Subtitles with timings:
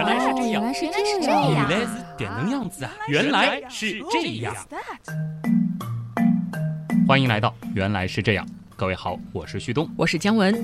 [0.00, 1.68] 原来是这样，原来是原来是这样。
[1.68, 2.92] 原来是这能样子啊！
[3.06, 4.54] 原来是这样。
[7.06, 9.86] 欢迎来到原来是这样，各位好，我是旭东。
[9.98, 10.56] 我是姜文。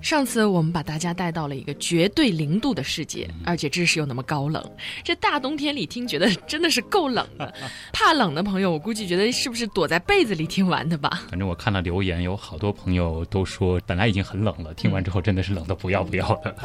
[0.00, 4.64] 上次我们把大家带到了一个绝对零度的世界，而且知识又那么高冷，
[5.04, 7.52] 这大冬天里听，觉得真的是够冷的。
[7.92, 11.24] 怕冷的朋友，我估计觉得是不是躲在被子里听完的吧？
[11.28, 16.56] 反正我看了留言，有好多朋友都说，本来已经很冷了，听完之后真的是冷的不要不要的。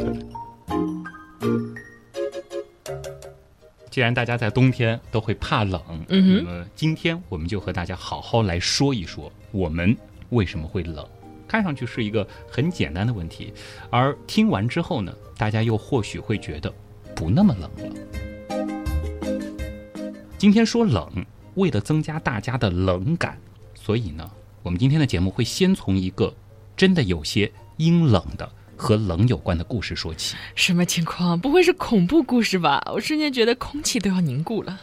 [3.89, 9.97] 既然大家在冬天都会怕冷，嗯哼那么今天我们就和大家好好来说一说，我们
[10.29, 11.03] 为什么会冷。
[11.47, 13.51] 看上去是一个很简单的问题，
[13.89, 16.71] 而听完之后呢，大家又或许会觉得
[17.15, 17.95] 不那么冷了。
[20.37, 21.25] 今天说冷，
[21.55, 23.39] 为了增加大家的冷感，
[23.73, 24.29] 所以呢，
[24.61, 26.31] 我们今天的节目会先从一个
[26.75, 28.47] 真的有些阴冷的
[28.77, 30.37] 和冷有关的故事说起。
[30.55, 31.37] 什么情况？
[31.39, 32.81] 不会是恐怖故事吧？
[32.93, 34.79] 我瞬间觉得空气都要凝固了。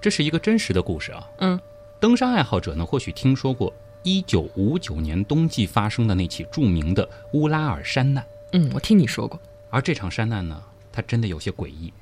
[0.00, 1.28] 这是一个真实的故事啊。
[1.38, 1.58] 嗯，
[1.98, 3.72] 登山爱好者呢，或许听说过
[4.04, 8.24] 一九五九年冬季发生的那起著名的乌拉尔山难。
[8.52, 9.40] 嗯，我听你说过。
[9.68, 11.92] 而这场山难呢，它真的有些诡异。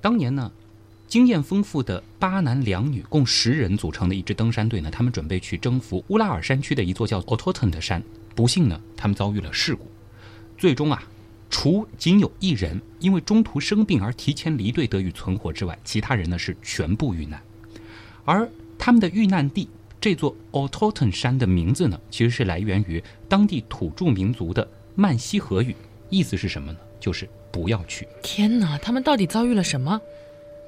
[0.00, 0.50] 当年呢，
[1.14, 8.02] 经验丰富的八男两女共十人组成的一支登山队呢，他们准备去征服乌拉尔山区的一座叫 o t o t e n 的山。
[8.34, 9.86] 不幸呢，他们遭遇了事故，
[10.58, 11.00] 最终啊，
[11.48, 17.40] 除仅有一人因为中途生病而提前离队得以存活之外，其他人呢是全部遇难。
[18.24, 19.68] 而他们的遇难地
[20.00, 25.76] 这座 o t o t e n 山的名字呢，其实是来源于当地土著民族的曼西河语，
[26.10, 26.78] 意思是什么呢？
[26.98, 28.08] 就是不要去。
[28.20, 30.00] 天哪，他们到底遭遇了什么？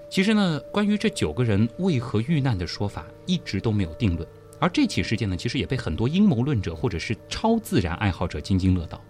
[0.09, 4.27] 其实呢，关于这九个人为何遇难的说法一直都没有定论。
[4.59, 9.01] 而这起事件呢，其实也被很多阴谋论者或者是超自然爱好者津津乐道。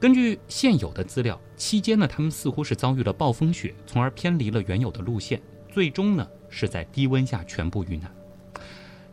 [0.00, 5.40] 根据现有的资料，期间呢，他们似乎是遭遇了暴风雪，从而偏离了原有的路线，
[5.70, 8.10] 最终呢是在低温下全部遇难。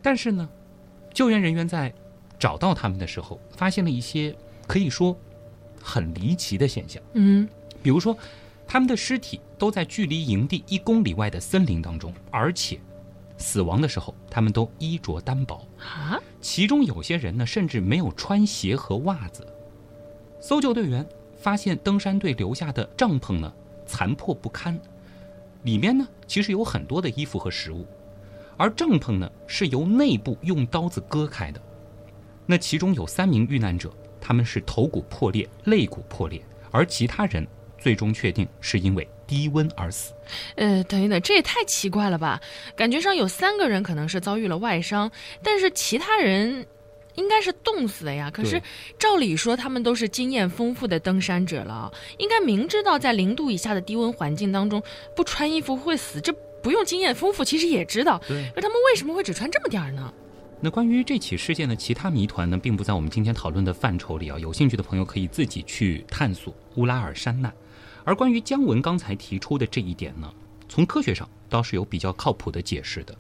[0.02, 0.50] 但是呢，
[1.14, 1.94] 救援人员在
[2.40, 4.34] 找到他们的时候，发现了一些
[4.66, 5.16] 可以说
[5.81, 7.03] 很离奇的现象。
[7.14, 7.48] 嗯，
[7.84, 8.18] 比如说，
[8.72, 12.80] 他们的尸体都在距离营地一公里外的森林当中，而且
[13.35, 19.44] 死亡的时候，他们都衣着单薄，啊，其中有些人呢，甚至没有穿鞋和袜子。
[20.40, 21.03] 搜救队员
[21.35, 23.52] 发现登山队留下的帐篷呢，
[23.88, 24.80] 残破不堪，
[25.63, 27.88] 里面呢其实有很多的衣服和食物，
[28.56, 31.59] 而帐篷呢是由内部用刀子割开的。
[32.46, 33.91] 那其中有三名遇难者，
[34.22, 37.47] 他们是头骨破裂、肋骨破裂，而其他人
[37.79, 40.13] 最终确定是因为低温而死。
[40.56, 42.40] 呃，等一等，这也太奇怪了吧？
[42.75, 46.66] 感觉上有三个人可能是遭遇了外伤，但是其他人
[47.16, 48.29] 应该是冻死的呀。
[48.31, 48.62] 可是
[48.97, 54.81] 照理说，他们都是经验丰富的登山者了，应该明知道在零度以下的低温环境当中
[55.16, 58.22] 不穿衣服会死，这不用经验丰富其实也知道。
[58.28, 58.51] 对。
[58.53, 60.13] 可他们为什么会只穿这么点儿呢？
[60.62, 64.38] 那关于这起事件的其他谜团呢，并不在我们今天讨论的范畴里啊。
[64.38, 67.53] 有兴趣的朋友可以自己去探索乌拉尔山难。
[68.04, 70.34] 而关于姜文刚才提出的这一点呢，
[70.68, 73.18] 从科学上倒是有比较靠谱的解释的，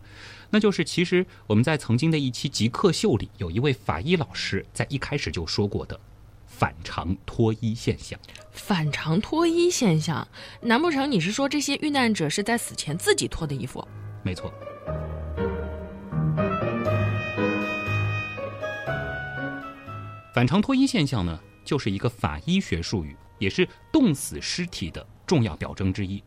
[0.49, 5.99] 那就是其实我们在曾经的一期极客秀里，有一位法医老师在一开始就说过的
[6.45, 8.19] 反常脱衣现象。
[8.51, 10.27] 反常脱衣现象，
[10.61, 13.87] 难不成你是说这些遇难者是在死前自己脱的衣服？
[14.23, 14.53] 没错。
[20.33, 26.23] 反常脱衣现象呢，就是一个法医学术语，也是冻死尸体的重要表征之一。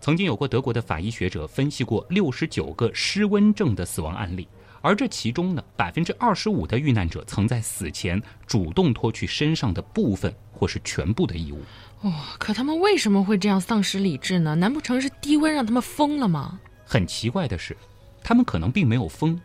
[0.00, 4.46] 曾经有过德国的法医学者分析过六十九个失温症的死亡案例，
[4.82, 11.62] 而这其中呢，百分之二十五的遇难者曾在死前主动脱去身上的部分或是全部的衣物。
[12.02, 14.54] 哇、可他们为什么会这样丧失理智呢？
[14.54, 16.60] 难不成是低温让他们疯了吗？
[16.84, 17.74] 很奇怪的是，
[18.22, 19.40] 他们可能并没有疯，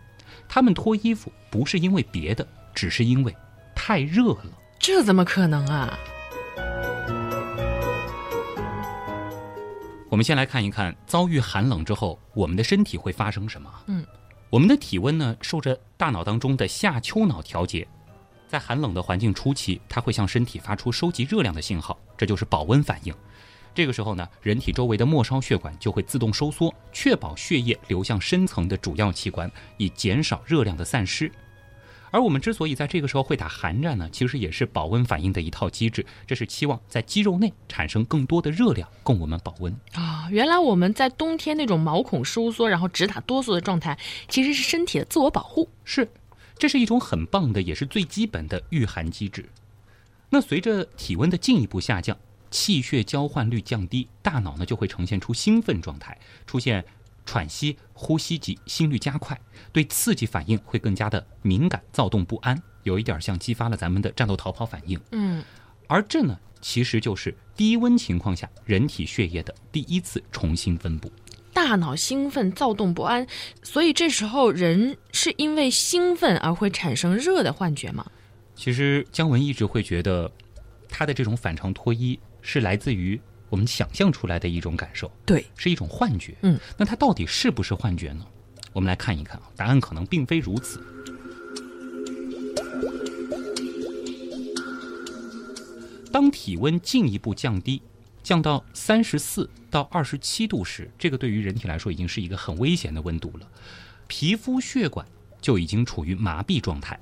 [0.49, 2.45] 他们脱衣服不是因为别的，
[2.75, 3.33] 只是因为
[3.73, 4.51] 太热了。
[4.77, 5.97] 这怎么可能啊？
[10.09, 13.71] 我们先来看一看遭遇寒冷之后，我们的身体会发生什么。
[13.85, 14.03] 嗯，
[14.49, 17.87] 我们的体温呢，受着大脑当中的下丘脑调节，
[18.47, 23.13] 在寒冷的环境初期，它会向身体发出收集热量的信号，这就是保温反应。
[23.75, 31.31] 这个时候呢，人体周围的末梢血管就会自动收缩，确保血液流向深层的主要器官，以减少热量的散失。
[32.11, 39.75] 而我们之所以在这个时候会打寒战呢，其实也是保温反应的一套机制，这是期望在肌肉内产生更多的热量，供我们保温。
[39.93, 43.97] 啊，原来我们在冬天那种毛孔收缩，然后直打哆嗦的状态，
[44.27, 45.69] 其实是身体的自我保护。
[45.83, 46.09] 是，
[46.57, 49.49] 这是一种很棒的，也是最基本的御寒机制。
[50.29, 52.17] 那随着体温的进一步下降，
[52.51, 56.83] 气血交换率降低，大脑呢就会呈现出兴奋状态，出现
[57.29, 59.39] 喘息、呼吸及心率加快，
[59.71, 64.99] 对刺激反应会更加的敏感、躁动不安，有一点像激发了咱们的战斗逃跑反应。
[65.11, 65.43] 嗯，
[65.85, 71.11] 而这呢，其实就是低温情况下人体血液的第一次重新分布。
[71.53, 73.27] 大脑兴奋、躁动不安，
[73.61, 78.09] 所以这时候人是因为兴奋而会产生热的幻觉吗？
[78.55, 80.31] 其实姜文一直会觉得，
[80.89, 86.35] 他的这种反常脱衣是来自于我们想象出来的一种感受，对，是一种幻觉。
[86.41, 88.25] 嗯，那它到底是不是幻觉呢？
[88.73, 90.81] 我们来看一看啊，答案可能并非如此。
[96.11, 97.81] 当体温进一步降低。
[98.21, 103.47] 降到三十四到二十七度时，这个对于人体来说已经是一个很危险的温度了，
[104.07, 105.03] 皮肤血管
[105.41, 106.99] 就已经处于麻痹状态，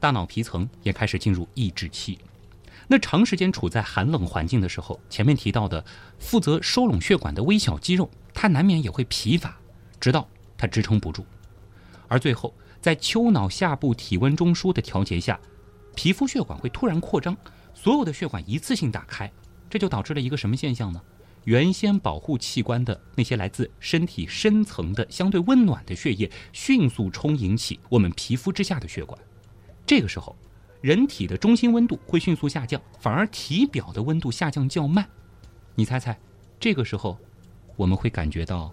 [0.00, 2.18] 大脑皮层也开始进入抑制期。
[2.88, 5.84] 那长时间处在寒冷环境的时候，前面提到的
[6.18, 9.58] 负责收拢血管的微小肌肉，它难免也会疲乏，
[9.98, 11.26] 直到它支撑不住。
[12.08, 15.40] 而最后，在丘脑下部体温中枢的调节下，
[15.96, 17.36] 皮肤血管会突然扩张，
[17.74, 19.30] 所有的血管一次性打开。
[19.68, 21.00] 这就导致了一个什么现象呢？
[21.42, 29.20] 原先保护器官的那些来自身体深层的相对温暖的血液，迅速充盈起我们皮肤之下的血管。
[29.84, 30.36] 这个时候，
[30.86, 35.04] 人体的中心温度会迅速下降，反而体表的温度下降较慢。
[35.74, 36.16] 你猜猜，
[36.60, 37.18] 这个时候
[37.74, 38.72] 我们会感觉到？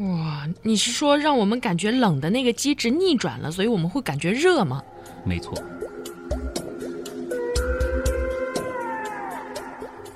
[0.00, 4.84] 哇，你是说让我们感觉冷的那个机制逆转了，所以我们会感觉热吗？
[5.24, 5.54] 没错。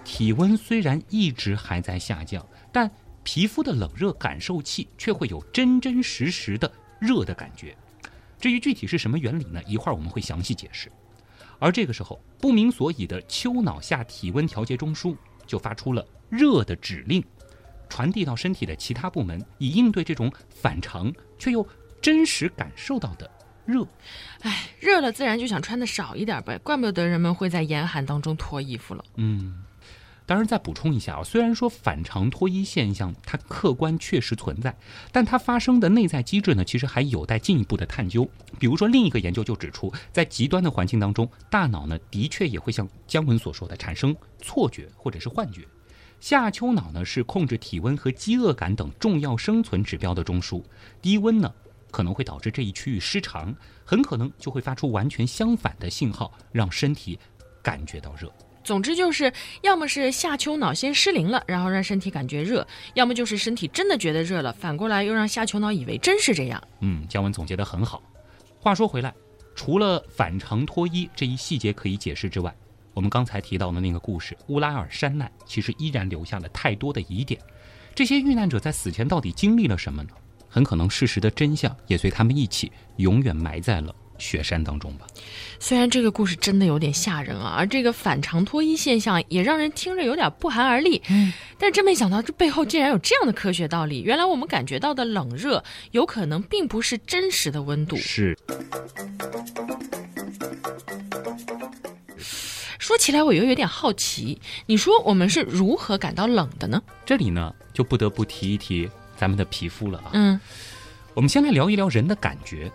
[0.04, 2.90] 体温虽然一直还在下降，但
[3.22, 6.70] 皮肤的冷热感受器却会有真真实实的
[7.00, 7.74] 热的感觉。
[8.38, 9.62] 至于具体是什么原理呢？
[9.66, 10.92] 一会儿我们会详细解释。
[11.62, 15.16] 而这个时候，不明所以的丘脑下体温调节中枢
[15.46, 17.22] 就发出了热的指令，
[17.88, 21.64] 传递到身体的其他部门，以应对这种反常却又
[22.00, 23.30] 真实感受到的
[23.64, 23.86] 热。
[24.40, 29.04] 哎，热了自然就想穿的少一点呗，怪不得人们会在严寒当中脱衣服了。
[29.14, 29.62] 嗯。
[30.32, 34.74] 当然，再补充一下啊，虽然说反常脱衣现象它客观确实存在，
[35.12, 38.26] 但它发生的内在机制呢，其实还有待进一步的探究。
[38.58, 45.68] 比如说，另一个研究就指出，在极端的环境当中，大脑呢的确也会像姜文所说的产生错觉或者是幻觉。
[46.18, 50.62] 下丘脑呢是控制体温和饥饿感等重要生存指标的中枢，
[51.02, 51.52] 低温呢
[51.90, 53.54] 可能会导致这一区域失常，
[53.84, 57.18] 很可能就会发出完全相反的信号，让身体
[57.62, 58.32] 感觉到热。
[58.64, 59.32] 总之就是，
[59.62, 62.62] 要么是下丘脑先失灵了，然后让身体感觉热；
[62.94, 66.62] 要么就是身体真的觉得热了，反过来又让下丘脑以为真是这样。
[66.80, 68.02] 嗯，姜文总结得很好。
[68.58, 69.12] 话说回来，
[69.54, 72.54] 除了反常脱衣这一细节可以解释之外，
[72.94, 77.40] 我们刚才提到的那个故事乌拉尔山难，其实依然留下了太多的疑点。
[77.94, 80.10] 这些遇难者在死前到底经历了什么呢？
[80.48, 83.94] 很可能事实的真相也随他们一起永远埋在了。
[84.22, 85.06] 雪山当中吧，
[85.58, 91.02] 虽然这个故事真的有点吓人啊，而这个反常脱衣现象也让人听着有点不寒而栗。
[91.10, 94.00] 嗯，但真没想到这背后竟然有这样的科学道理。
[94.02, 97.96] 原来我们感觉到的冷热，有可能并不是真实的温度。
[97.96, 98.38] 是。
[102.78, 106.80] 说起来我又有点好奇，你说我们是如何感到冷的呢？
[107.04, 110.10] 这里呢，就不得不提一提咱们的皮肤了啊。
[110.12, 110.40] 嗯，
[111.12, 112.70] 我们先来聊一聊人的感觉。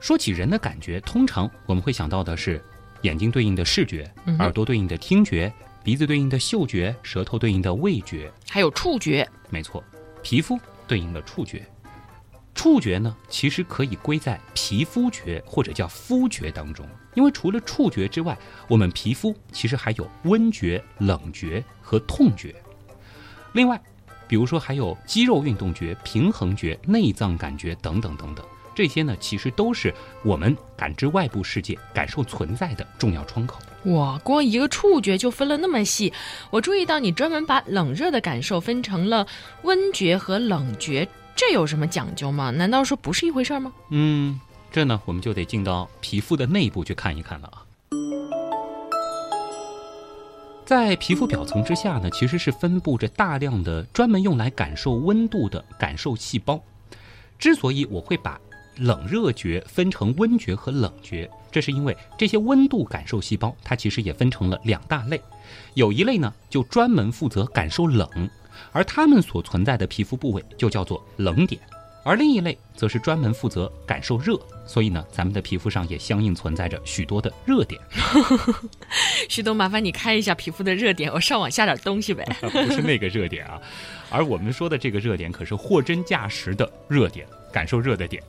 [0.00, 2.60] 说起人的感觉，通常我们会想到的是
[3.02, 5.52] 眼睛对应的视觉，耳朵对应的听觉，
[5.84, 9.28] 鼻子对应的嗅觉，舌头对应的味觉，还有触觉。
[9.50, 9.84] 没错，
[10.22, 11.64] 皮肤对应的触觉。
[12.54, 18.36] 触觉呢，其实可以归在皮肤觉或者叫肤觉当中，因为除了触觉之外，
[18.68, 22.54] 我们皮肤其实还有温觉、冷觉和痛觉。
[23.52, 23.80] 另外，
[24.26, 28.44] 比如说还有肌肉运动觉、平衡觉、内脏感觉等等等等。
[28.80, 33.58] 这些呢，其实都是我们感知外部世界、感受存在的重要窗口。
[33.92, 36.10] 哇，光一个触觉就分了那么细。
[36.48, 39.26] 我注意到你专门把冷热的感受分成了
[39.64, 41.06] 温觉和冷觉，
[41.36, 42.48] 这有什么讲究吗？
[42.50, 43.70] 难道说不是一回事吗？
[43.90, 44.40] 嗯，
[44.72, 47.60] 这呢，我们就得进到皮肤的内部去看一看了啊。
[50.64, 56.58] 在皮肤表层之下呢，其实是分布着大量的专门用来感受温度的感受细胞。
[57.38, 58.38] 之所以我会把
[58.80, 65.20] 冷热觉分成温觉和冷觉，这是因为这些温度感受细胞，它其实也分成了两大类。
[65.74, 68.08] 有一类呢，就专门负责感受冷，
[68.72, 71.60] 而它们所存在的皮肤部位就叫做冷点；
[72.02, 77.78] 而另一类则是专门负责感受热，所以呢，咱们的皮肤上也相应存在着许多的热点。
[79.28, 82.24] 徐东，麻烦你开一下皮肤的热点，我上网下点东西呗。
[82.40, 83.60] 不是那个热点啊，
[84.08, 88.22] 而我们说的这个热点可是货真价实的热点，感受热的点。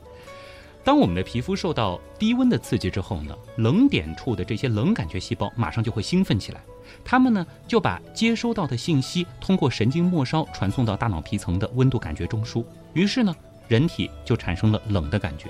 [0.84, 6.60] 当我们的皮肤受到低温的刺激之后呢，冷点处的这些冷感觉细胞马上就会兴奋起来，
[7.04, 13.34] 它们呢就把接收到的信息通过神经末梢传送到大脑皮层的温度感觉中枢，于是呢。
[13.68, 15.46] 人体就产生了冷的感觉。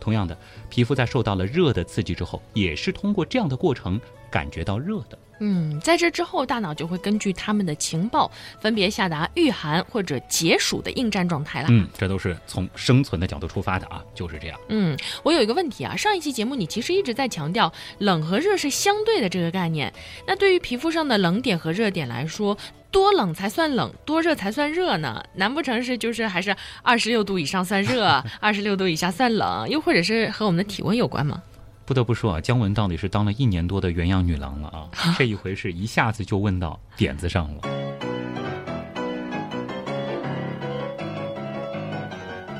[0.00, 0.36] 同样的，
[0.68, 4.00] 皮肤在受到了热的刺激之后，也是通过这样的过程
[4.32, 5.18] 感觉到热的。
[5.44, 11.66] 嗯，在这之后，大脑就会根据他们的情报，分别下达御寒或者解暑的应战状态了。
[11.68, 14.58] 嗯，这都是从生存的角度出发的啊，就是这样。
[14.68, 19.92] 嗯，我有一个问题啊，上一期节目你其实一直在强调冷和热是相对的这个概念，
[20.28, 22.56] 那对于皮肤上的冷点和热点来说，
[22.92, 25.20] 多冷才算冷，多热才算热呢？
[25.34, 29.68] 难不成是就是还是二十六度以上算热，二十六度以下算冷？
[29.68, 31.42] 又或者是和我们的体温有关吗？
[31.84, 34.88] 不得不说啊，姜文到底是当了一年多的原样女郎了啊！
[35.18, 37.62] 这一回是一下子就问到点子上了。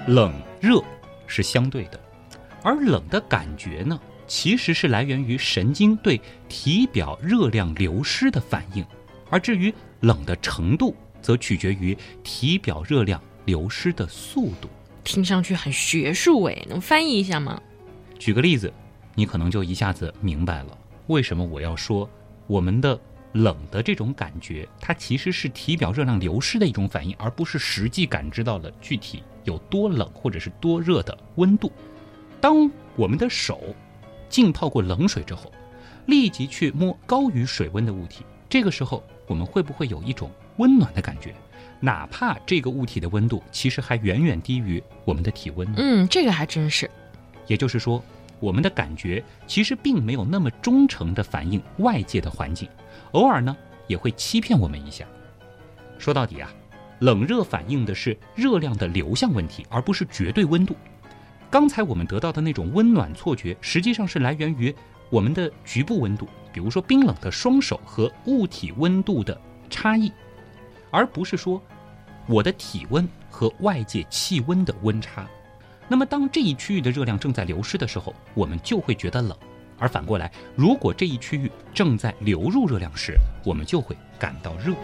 [0.09, 0.83] 冷热
[1.29, 2.01] 是相对的，
[2.65, 8.85] 而冷的感觉呢，其实是来源于神经对体表热量流失的反应，
[9.31, 14.69] 而至于冷的程度，则取决于体表热量流失的速度。
[15.05, 17.63] 听上去很学术诶，能翻译一下吗？
[18.19, 18.73] 举个例子。
[19.15, 20.79] 你可能就一下子明白了，
[21.09, 22.09] 为什么我要说
[22.47, 22.99] 我们的
[23.33, 31.71] 冷的这种感觉，它其实是体表热量流失的一种反应，而不是实际感知到了具体有多冷或者是多热的温度。
[32.41, 33.75] 当我们的手
[34.29, 35.53] 浸泡过冷水之后，
[36.07, 41.35] 立即去摸高于水温的物体，这个时候我们会不会有一种温暖的感觉？
[41.81, 45.71] 哪怕这个物体的温度其实还远远低于我们的体温。
[45.77, 46.91] 嗯，这个还真是。
[47.47, 48.03] 也就是说。
[48.43, 52.69] 我们的感觉其实并没有那么忠诚的反映外界的环境，
[53.13, 53.57] 偶尔呢
[53.87, 55.07] 也会欺骗我们一下。
[55.97, 56.53] 说到底啊，
[56.99, 60.75] 冷热反映的是热量的流向问题，而不是绝对温度。
[61.49, 64.75] 刚才我们得到的那种温暖错觉，实际上是来源于
[65.09, 70.11] 我们的局部温度，比如说冰冷的双手和物体温度的差异，
[70.91, 71.63] 而不是说
[72.27, 75.29] 我的体温和外界气温的温差。
[75.93, 79.37] 那么，当这一区域的热量正在流失的时候，我们就会觉得冷；
[79.79, 84.75] 而反过来，如果这一区域正在流入热量时，我们就会感到热。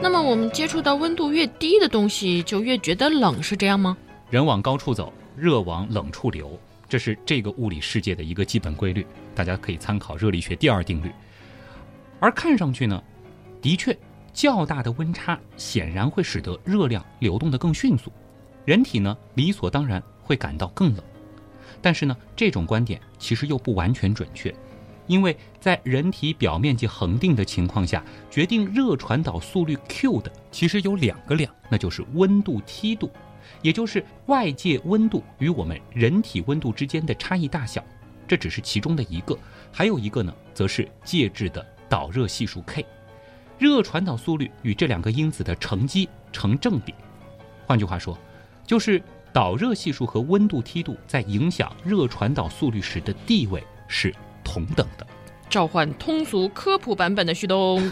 [0.00, 3.94] 那么，我们接触到温度越低的东西，就越觉得冷，是这样吗？
[4.30, 6.58] 人往高处走，热往冷处流，
[6.88, 11.10] 这是这个物理世界的一个基本规律，大家可以参考热力学第二定律。
[12.20, 13.02] 而看上去呢，
[13.60, 13.94] 的确。
[14.38, 18.12] 较大的温差显然会使得热量流动得更迅速，
[18.64, 21.02] 人体呢理所当然会感到更冷。
[21.82, 24.54] 但是呢，这种观点其实又不完全准确，
[25.08, 33.10] 因为在人体表面积恒定的情况下，决定热传导速率 Q 的其实有两个量，那就是温度梯度，
[33.60, 37.84] 也就是外界温度与我们人体温度之间的差异大小，
[38.28, 39.36] 这只是其中的一个，
[39.72, 42.86] 还有一个呢，则是介质的导热系数 K。
[43.58, 46.94] 热传导速率与这两个因子的乘积成正比，
[47.66, 48.16] 换句话说，
[48.64, 55.04] 就是导热系数和温度梯度在影响热传导速率时的地位是同等的。
[55.50, 57.90] 召唤通俗科普版本的旭东。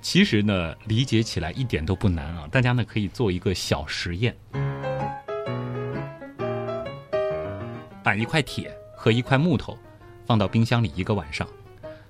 [0.00, 2.46] 其实呢，理解起来一点都不难啊！
[2.48, 4.36] 大家呢可以做一个小实验，
[8.04, 9.76] 把一块铁和一块木头
[10.24, 11.48] 放到冰箱里一个晚上，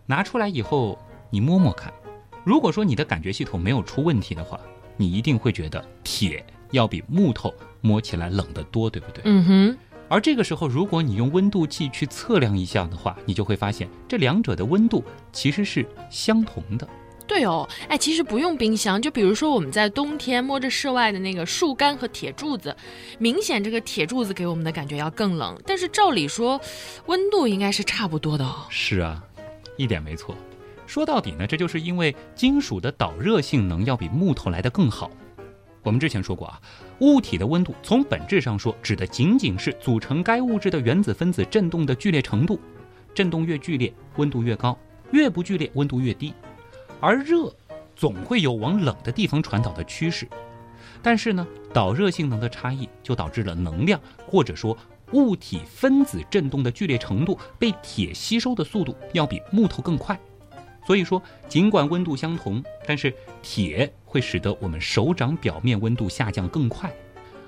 [0.05, 0.99] 拿出来以后。
[1.31, 1.93] 你摸摸看，
[2.45, 4.61] 如果说你的感觉系统没有出问题的话，
[4.97, 9.23] 你一定会觉得铁要比木头摸起来冷得多，对不对？
[9.25, 9.79] 嗯哼。
[10.09, 15.03] 而这个时候，如果你用温度计去测量一下的话，你就会发现这两者的温度
[15.33, 16.89] 其实是相同的。
[17.27, 22.77] 对哦，哎，其实不用冰箱，就比如说我们在冬天摸着室外的那个树干和铁柱子，
[23.19, 26.61] 明显这个铁柱子给我们的感觉要更冷，但是照理说，
[27.07, 28.65] 温度应该是差不多的哦。
[28.71, 29.21] 是啊，
[29.77, 30.37] 一点没错。
[30.87, 35.11] 说到底呢，这就是因为金属的导热性能要比木头来的更好。
[35.83, 36.61] 我们之前说过啊，
[37.01, 42.59] 物体的温度从本质上说，指的仅仅是组成该物质的原子分子振动的剧烈程度。
[43.15, 44.77] 振动越剧烈，温度越高；
[45.11, 46.35] 越不剧烈，温度越低。
[47.01, 47.51] 而热
[47.95, 50.29] 总会有往冷的地方传导的趋势。
[51.03, 54.77] 但是呢，导热性能的差异就导致了能量或者说
[55.13, 60.19] 物体分子振动的剧烈程度被铁吸收的速度要比木头更快。
[60.87, 63.13] 所以说，尽管温度相同，但是
[63.43, 66.91] 铁会使得我们手掌表面温度下降更快。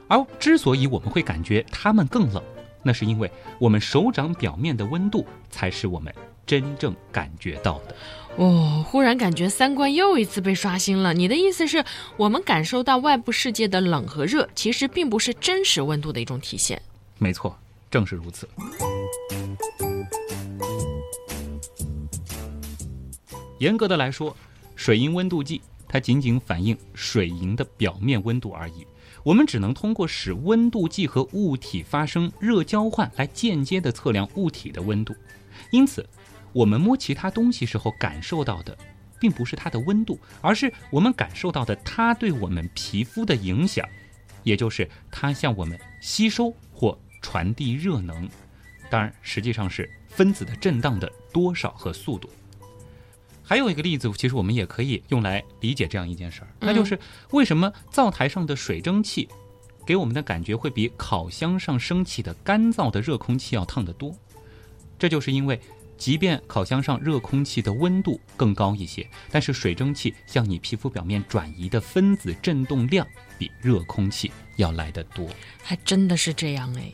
[0.09, 2.43] 而之所以我们会感觉它们更冷，
[2.83, 6.13] 那是因为我们手掌表面的温度才是我们
[6.47, 7.95] 真正感觉到的。
[8.37, 11.13] 哦，忽然感觉三观又一次被刷新了。
[11.13, 11.85] 你的意思是
[12.17, 16.81] 我们感受到外部世界的冷和热，其实并不是真实温度的一种体现。
[17.19, 17.59] 没错，
[17.91, 18.49] 正是如此。
[23.59, 24.37] 严格的来说，
[24.77, 28.87] 水银温度计它仅仅反映水银的表面温度而已。
[29.25, 35.15] 我们只能通过使温度计和物体发生热交换来间接的测量物体的温度。
[35.71, 36.09] 因此，
[36.53, 38.79] 我们摸其他东西时候感受到的，
[39.19, 43.87] 并不是它的温度，而是我们感受到的它对我们皮肤的影响，
[44.45, 48.29] 也就是它向我们吸收或传递热能。
[48.89, 52.31] 当然，实际上是分子的震荡的多少和速度。
[53.49, 56.99] 还有一个例子，其实我们也可以用来理解这样一件事儿，那就是
[57.31, 59.27] 为什么灶台上的水蒸气
[59.87, 64.15] 给我们的感觉会比烤箱上升起的干燥的热空气要烫得多？
[64.99, 65.59] 这就是因为，
[65.97, 73.07] 即便烤箱上热空气的温度更高一些，但是水蒸气向你皮肤表面转移的分子振动量
[73.39, 75.27] 比热空气要来得多。
[75.63, 76.93] 还真的是这样哎。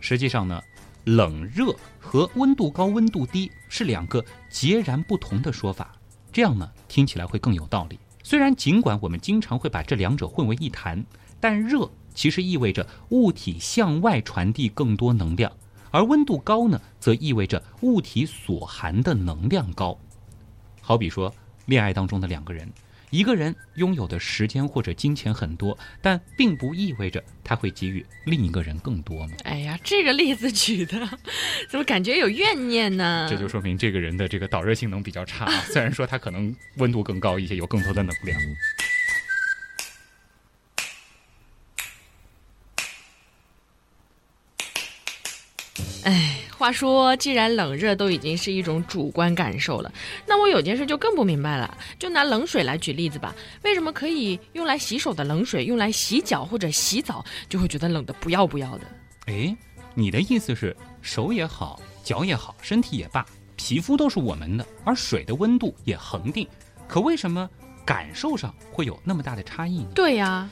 [0.00, 0.62] 实际上呢。
[1.06, 5.94] 冷热和温度高、温度低是两个截然不同的说法，
[6.32, 7.96] 这样呢听起来会更有道理。
[8.24, 11.06] 虽然尽管我们经常会把这两者混为一谈，
[11.38, 15.52] 但热其实意味着物体向外传递更多能量，
[15.92, 19.96] 而温度高呢，则意味着物体所含的能量高。
[20.80, 21.32] 好比说，
[21.66, 22.68] 恋爱当中的两个人。
[23.10, 29.32] 一个人拥有的时间或者金钱很多，但并不意味着他会给予另一个人更多吗？
[29.44, 30.98] 哎呀，这个例子举的，
[31.68, 33.26] 怎么感觉有怨念呢？
[33.30, 35.46] 这就说明这个人的这个导热性能比较差。
[35.66, 38.40] 虽然说他可能温度更高一些，有更多的能量。
[46.04, 46.42] 哎。
[46.66, 49.92] 话说，既然冷热都已经是一种主观感受了，
[50.26, 51.78] 那我有件事就更不明白了。
[51.96, 58.84] 就拿冷水来举例子吧，为什么可以用来洗手的冷水，用来洗脚或者洗澡就会觉得冷的不要不要的？
[59.26, 59.56] 哎，
[59.94, 63.24] 你的意思是手也好，脚也好，身体也罢，
[63.54, 66.48] 皮肤都是我们的，而水的温度也恒定，
[66.88, 67.48] 可为什么
[67.84, 69.90] 感受上会有那么大的差异呢？
[69.94, 70.50] 对呀。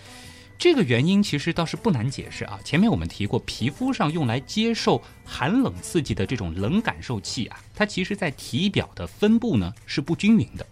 [0.56, 2.58] 这个原因其实倒是不难解释啊。
[2.64, 10.66] 前面我们提过，皮肤上用来接受寒冷刺激的这种冷感受器啊，它其实在体表的分布呢是不均匀的，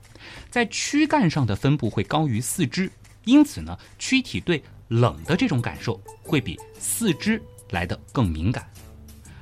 [0.50, 2.90] 在躯干上的分布会高于四肢，
[3.24, 8.66] 因此呢，躯体对冷的这种感受会比四肢来的更敏感。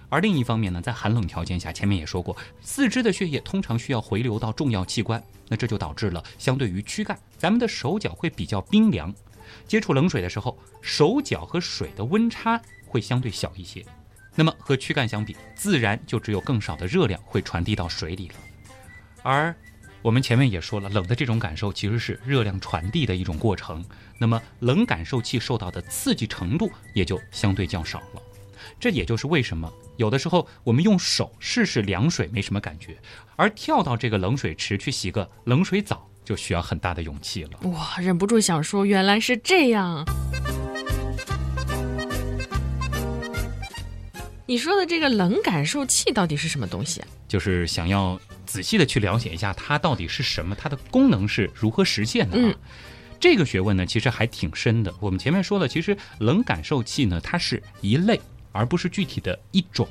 [0.09, 9.15] 而另一方面呢，在寒冷条件下，前面也说过，四肢的血液通常需要回流到重要器官，那这就导致了相对于躯干，咱们的手脚会比较冰凉。
[9.71, 13.87] 接触冷水的时候，手脚和水的温差会相对小一些，
[14.35, 18.35] 那么和躯干相比，自然就只有更少的热量会传递到水里了。
[19.23, 19.55] 而
[20.03, 23.85] 我们前面也说了，冷的这种感受其实是热量传递的一种过程，
[24.19, 28.23] 那么冷感受器受到的刺激程度也就相对较少了。
[28.81, 32.99] 这也就是为什么有的时候我们用手试试凉水没什么感觉，
[33.37, 36.10] 而跳到这个冷水池去洗个冷水澡。
[36.31, 37.51] 就需要很大的勇气了。
[37.71, 40.05] 哇，忍不住想说，原来是这样。
[44.47, 47.09] 你说的这个冷感受器到底是什么东西啊？
[47.27, 48.17] 就是想要
[48.47, 52.37] 仔细的去了解一下它到底是什么，它的功能是如何实现的。
[52.39, 52.55] 嗯，
[53.19, 54.95] 这个学问呢，其实还挺深的。
[55.01, 58.21] 我们前面说了，其实冷感受器呢，它是一类，
[58.53, 59.89] 而不是具体的一种。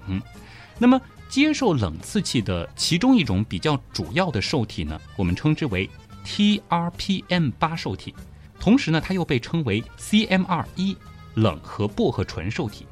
[0.78, 5.89] 那么，接受冷刺激的其中一种比较主要的受体呢，我们称之为。
[6.25, 8.13] TRPM 八受体，
[8.60, 10.95] 同时呢，它又被称为 CMR 一
[11.36, 12.86] 冷和薄荷醇受体，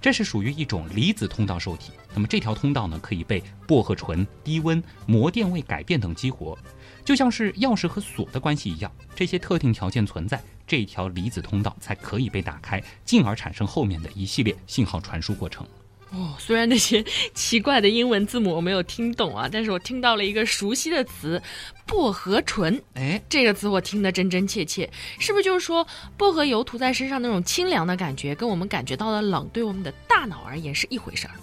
[0.00, 1.92] 这是属于一种离子通道受体。
[2.14, 6.58] 那么这条通道呢，可以被薄荷醇、低温、膜电位改变等激活，
[7.04, 8.90] 就像是钥匙和锁的关系一样。
[9.14, 15.66] 这些特定条件存在，这条离子通道才可以被打开，进而产生后面的一系列信号传输过程。
[16.14, 21.42] 哦，虽然那些 奇怪的英文字母我没有听懂啊，但是我听到了一个熟悉的词——
[21.86, 22.82] 薄荷醇。
[22.92, 25.86] 哎，这个词我听得真真切切，是不是就是说
[26.18, 31.34] 薄荷油涂在身上那种清凉的感觉，跟我们感觉到的冷，对我们的大脑而言是一回事儿？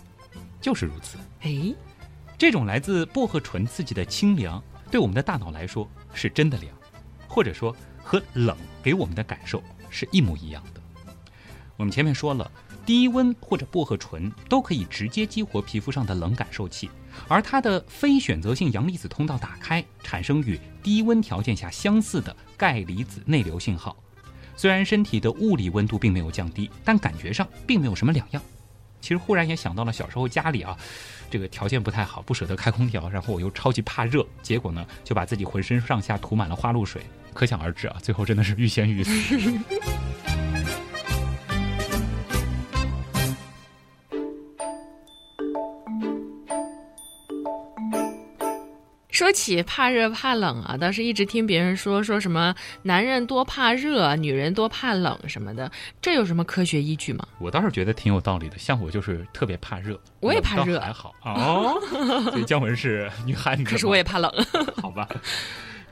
[0.62, 1.18] 就是如此。
[1.42, 1.74] 哎，
[2.38, 6.72] 这种来自薄荷醇刺激的清凉，对我们的大脑来说是真的凉，
[7.28, 10.82] 或者说和冷给我们的感受是一模一样的。
[11.76, 12.52] 我们前面说了。
[12.90, 16.90] 低温或者薄荷醇都可以直接激活皮肤上的冷感受器，
[17.28, 23.96] 而它的非选择性阳离子通道打开，产生与低温条件下相似的钙离子内流信号。
[24.56, 28.42] 虽然身体的物理温度并没有降低，但感觉上并没有什么两样。
[29.00, 30.76] 其实忽然也想到了小时候家里啊，
[31.30, 37.04] 这个条件不太好，不舍得开空调，然后我又超级怕热，结果呢就把自己浑身上下涂满了花露水，
[37.36, 39.12] 可想而知啊，最后真的是欲仙欲死。
[49.20, 55.70] 说起怕热怕冷啊，倒是一直听别人说说什么男人多怕热，女人多怕冷什么的，
[56.02, 57.28] 这有什么科学依据吗？
[57.38, 61.78] 我倒是觉得挺有道理的，像我就是特别怕热，我也怕热，还好哦。
[62.32, 64.32] 所以姜文是 女汉子，可是我也怕冷，
[64.82, 65.06] 好吧。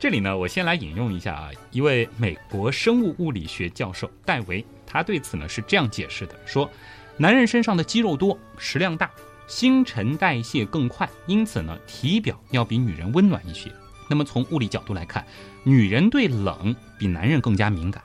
[0.00, 6.70] 这里呢，我先来引用一下啊，一位美国生物物理学教授戴维，他对此呢是这样解释的：说，
[7.18, 9.10] 男人身上的肌肉多，食量大。
[9.48, 13.72] 新陈代谢更快，因此呢，体表要比女人温暖一些。
[14.08, 15.26] 那么从物理角度来看，
[15.64, 18.02] 女人对冷比男人更加敏感。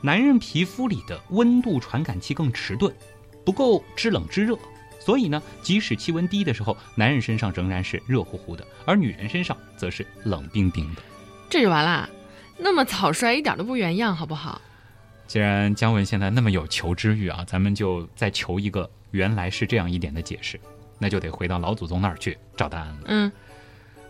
[0.00, 2.92] 男人皮肤里的温度传感器更迟钝，
[3.44, 4.56] 不够知冷知热，
[5.00, 11.02] 所以呢，即使气温低的时候，男人身上仍然是热乎乎的，而女人身上则是冷冰冰的。
[11.50, 12.08] 这就完啦？
[12.56, 14.60] 那么草率一点都不原样，好不好？
[15.26, 20.60] 既然姜文现在那么有求知欲啊，咱们就再求一个原来是这样一点的解释。
[20.98, 23.00] 那就得回到老祖宗那儿去找答案了。
[23.06, 23.32] 嗯，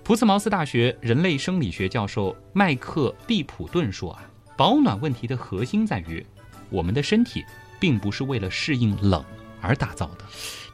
[0.02, 4.22] 普茨茅斯大学人类生理学教授麦克蒂普顿说啊，
[4.56, 6.24] 保暖问题的核心在于，
[6.70, 7.44] 我们的身体
[7.80, 9.24] 并不是为了适应冷
[9.60, 10.24] 而打造的。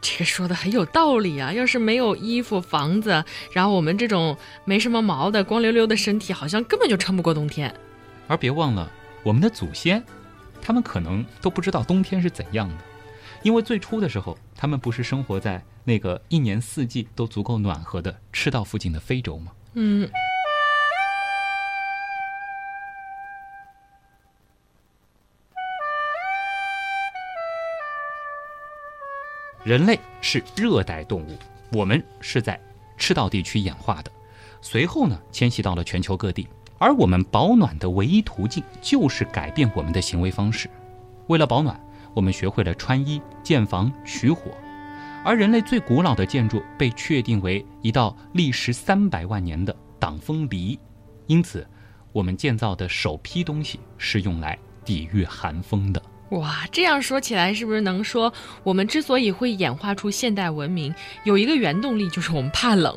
[0.02, 1.52] 这个说的很有道理啊！
[1.52, 7.74] 要是没有衣服、房子，然后我们这种没什么毛的、光溜溜的身体，好像根本就撑不过冬天。
[8.26, 8.90] 而别忘了，
[9.22, 10.02] 我们的祖先，
[10.62, 12.76] 他们可能都不知道冬天是怎样的，
[13.42, 15.62] 因为最初的时候，他们不是生活在。
[15.84, 19.52] 那个一年四季都足够暖和的赤道附近的非洲吗？
[19.72, 20.06] 嗯。
[29.64, 31.38] 人类是热带动物，
[31.72, 32.60] 我们是在
[32.98, 34.12] 赤道地区演化的，
[34.60, 36.46] 随后呢迁徙到了全球各地。
[36.78, 40.68] 而我们保暖的唯一途径就是改变我们的行为方式。
[41.28, 41.80] 为了保暖，
[42.14, 44.50] 我们学会了穿衣、建房、取火。
[45.22, 50.78] 而人类最古老的建筑被确定为一道历时三百万年的挡风篱，
[51.26, 51.66] 因此，
[52.10, 56.02] 我们建造的首批东西是用来抵御寒风的。
[56.30, 60.94] 哇，这样说起来，是不是能说我们之所以会演化出现代文明，
[61.24, 62.96] 有一个原动力就是我们怕冷？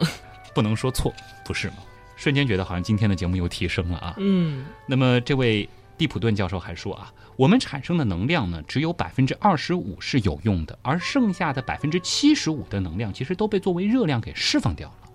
[0.56, 1.78] 不能说错，不是吗？
[2.16, 4.16] 瞬间觉得好像今天的节目又提升了啊。
[4.18, 5.68] 嗯，那么这位。
[6.04, 15.10] 蒂普顿教授还说啊，我们产生的能量呢，只有百分之二十五是有用的，而剩下的百分之七十五的能量，其实都被作为热量给释放掉了。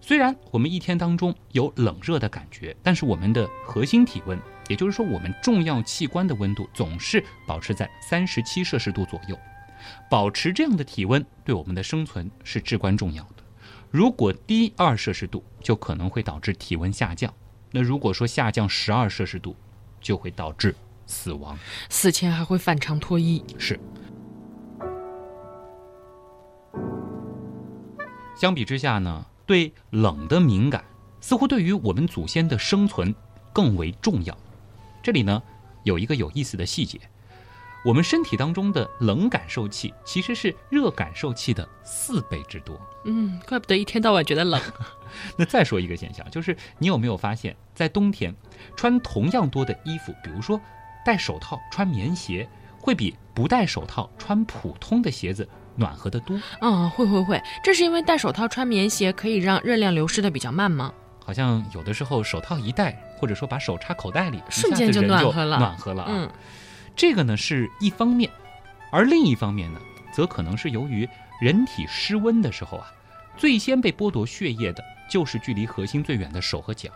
[0.00, 9.38] 虽然我们一天当中有冷热的感觉，但是我们的核心体温，也就是说我们重要器官的温度，总是保持在三十七摄氏度左右。
[10.08, 13.44] 保持这样的体温对我们的生存是至关重要的。
[13.90, 17.30] 如果低二摄氏度，就可能会导致体温下降。
[17.70, 19.54] 那如果说下降十二摄氏度，
[20.06, 20.72] 就会导致
[21.04, 21.58] 死亡，
[21.90, 23.42] 死前还会反常脱衣。
[23.58, 23.76] 是。
[28.36, 30.84] 相比之下呢，对冷的敏感
[31.20, 33.12] 似乎对于我们祖先的生存
[33.52, 34.38] 更为重要。
[35.02, 35.42] 这里呢
[35.82, 37.00] 有一个有意思的细节，
[37.86, 42.76] 我们身体当中的冷感受器其实是热感受器的四倍之多。
[43.04, 44.60] 嗯，怪不得一天到晚觉得冷。
[45.38, 48.34] 那再说一个现象，就是你有没有发现，在冬天
[48.74, 50.60] 穿同样多的衣服，比如说
[51.04, 52.48] 戴手套穿棉鞋，
[52.80, 56.36] 会比不戴手套穿普通的鞋子暖和的多？
[56.62, 60.92] 嗯，会会会，这是因为戴手套穿棉鞋可以让热量流失的比较慢吗？
[61.24, 66.08] 好像有的时候手套一戴，或者说把手插口袋里，瞬间就暖和了，暖和了啊。
[66.10, 66.30] 嗯，
[66.96, 68.30] 这个呢是一方面，
[68.90, 69.80] 而另一方面呢，
[70.12, 71.08] 则可能是由于
[71.40, 72.92] 人体失温的时候啊，
[73.36, 74.82] 最先被剥夺血液的。
[75.08, 76.90] 就是距离核心最远的手和脚，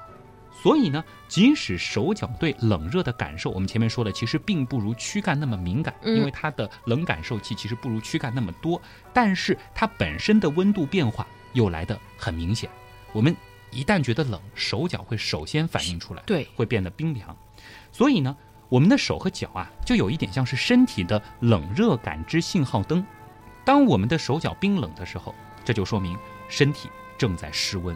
[0.61, 8.83] 所以呢，即使手脚对冷热的感受，我们前面说了，其实并不如躯干那么敏感，因为它的冷感受器其实不如躯干那么多，
[9.13, 12.69] 但是它本身的温度变化又来得很明显。
[13.13, 13.37] 我们
[13.71, 17.37] 一旦觉得冷，手脚会首先反应出来，对，会变得冰凉。
[17.93, 18.37] 所以呢，
[18.71, 23.05] 我们的手和脚啊，就有一点像是身体的冷热感知信号灯。
[23.63, 26.17] 当我们的手脚冰冷的时候，这就说明
[26.49, 26.89] 身体。
[27.19, 27.95] 正在失温，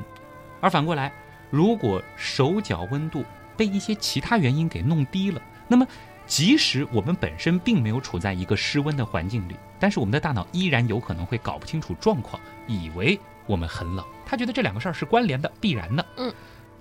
[0.61, 1.11] 而反过来，
[1.49, 3.25] 如果手脚温度
[3.57, 5.87] 被一些其他原因给弄低了，那么
[6.27, 14.05] 即使我们本身并没有处在一个失温的环境里，但是我们的大脑依然有可能会搞不清楚状况，以为我们很冷。
[14.27, 16.05] 他觉得这两个事儿是关联的、必然的。
[16.19, 16.31] 嗯，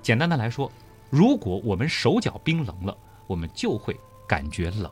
[0.02, 0.70] 简单的来说，
[1.10, 3.96] 如果我们手脚冰冷了，我们就会
[4.28, 4.92] 感觉冷。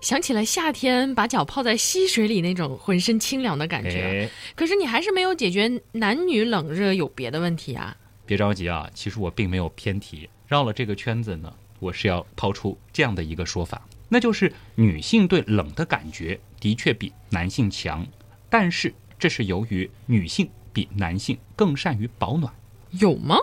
[0.00, 4.24] 想起了夏天把脚泡在溪水里那种浑身清凉的感觉。
[4.24, 7.96] 哎，可是你还是没有解决男女冷热有别的问题啊。
[8.24, 18.06] 别着急啊，其实我并没有偏题，绕了这个圈子呢，我是要抛出这样的一个说法，那就是女性对冷的感觉的确比男性强，
[18.50, 22.52] 但是这是由于女性比男性更善于保暖。
[22.92, 23.36] 有吗？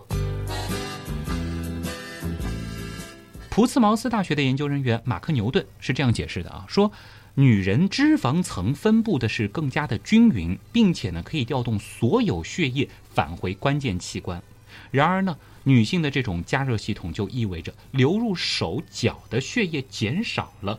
[3.56, 6.92] 普茨茅斯大学的研究人员马克牛顿是这样解释的啊，说
[7.36, 14.44] 女人脂肪层分布的是更加的均匀，并且呢可以调动所有血液返回关键器官。
[14.92, 20.78] 然而呢，女性的这种加热系统就意味着流入手脚的血液减少了，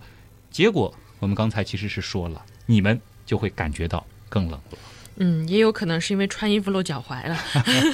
[0.50, 4.78] 结果我们刚才其实是说了，你们就会感觉到更冷了。
[5.16, 7.42] 嗯，也有可能是因为穿衣服露脚踝了。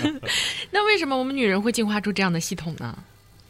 [0.73, 2.99] 那为什么我们女人会进化出这样的系统呢？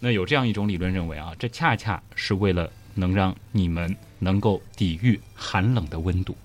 [0.04, 6.36] 那有这样一种理论认为啊，这恰恰是为了能让你们能够抵御寒冷的温度，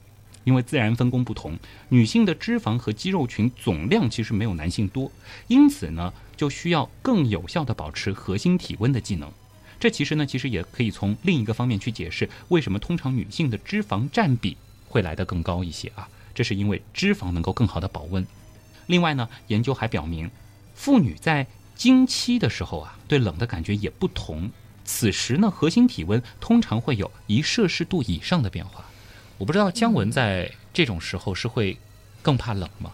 [0.44, 1.58] 因为自然分工不同，
[1.90, 5.12] 女性的脂肪和肌肉群总量其实没有男性多，
[5.48, 9.32] 因此呢，就需要更有效的保持核心体温的技能。
[9.80, 14.56] 这其实呢，其实也可以从另一个方面去解释为什么通常女性的脂肪占比
[14.88, 18.24] 会来得更高一些啊，这是因为脂肪能够更好的保温。
[18.86, 20.30] 另外呢，研究还表明，
[20.76, 24.50] 妇女在经期的时候啊，对冷的感觉也不同。
[24.84, 28.86] 此时呢，核心体温通常会有一摄氏度以上的变化。
[29.38, 31.78] 我不知道姜文在这种时候是会
[32.22, 32.92] 更怕冷吗？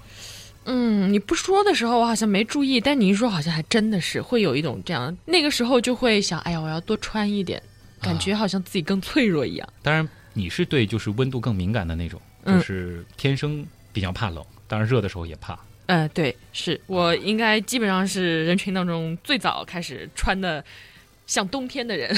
[0.66, 7.62] 嗯，你不说的时候我好像没注意，但你一说好像还真的是会有一种这样，那个时候就会想，哎呀，我要多穿一点，
[8.02, 9.68] 感觉好像自己更脆弱一样。
[9.82, 15.60] 当然，你是对就是温度更敏感的那种，嗯就是天生比较怕冷，当然热的时候也怕。
[15.94, 20.66] 呃，对，是我应该基本上是人群当中最早开始穿的
[21.28, 22.12] 像冬天的人。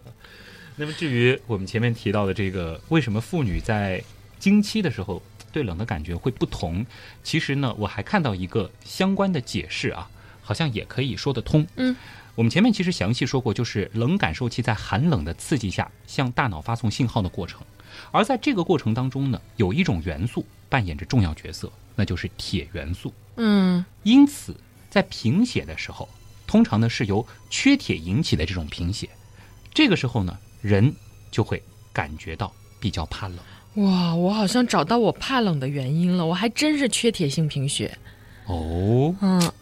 [0.76, 4.04] 那么至于我们前面提到的这个，为什么妇女在
[4.38, 6.84] 经期的时候对冷的感觉会不同？
[7.22, 10.10] 其实呢，我还看到一个相关的解释啊，
[10.42, 11.66] 好像也可以说得通。
[11.76, 11.96] 嗯，
[12.34, 17.62] 我们前面其实详细说过，就是冷感受器在寒冷的刺激下向大脑发送信号的过程，
[18.12, 23.12] 而在这个过程当中呢，有一种元素扮演着重要角色，那就是铁元素。
[23.36, 24.56] 嗯因此，
[24.88, 26.08] 在贫血的时候，
[26.46, 29.08] 通常呢是由缺铁引起的这种贫血，
[29.74, 30.94] 这个时候呢，人
[31.30, 33.38] 就会感觉到比较怕冷。
[33.74, 37.98] 哇，我好像找到我怕冷的原因了，我还真是缺铁性贫血。
[38.46, 39.52] 哦，嗯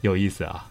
[0.00, 0.66] 有意思啊！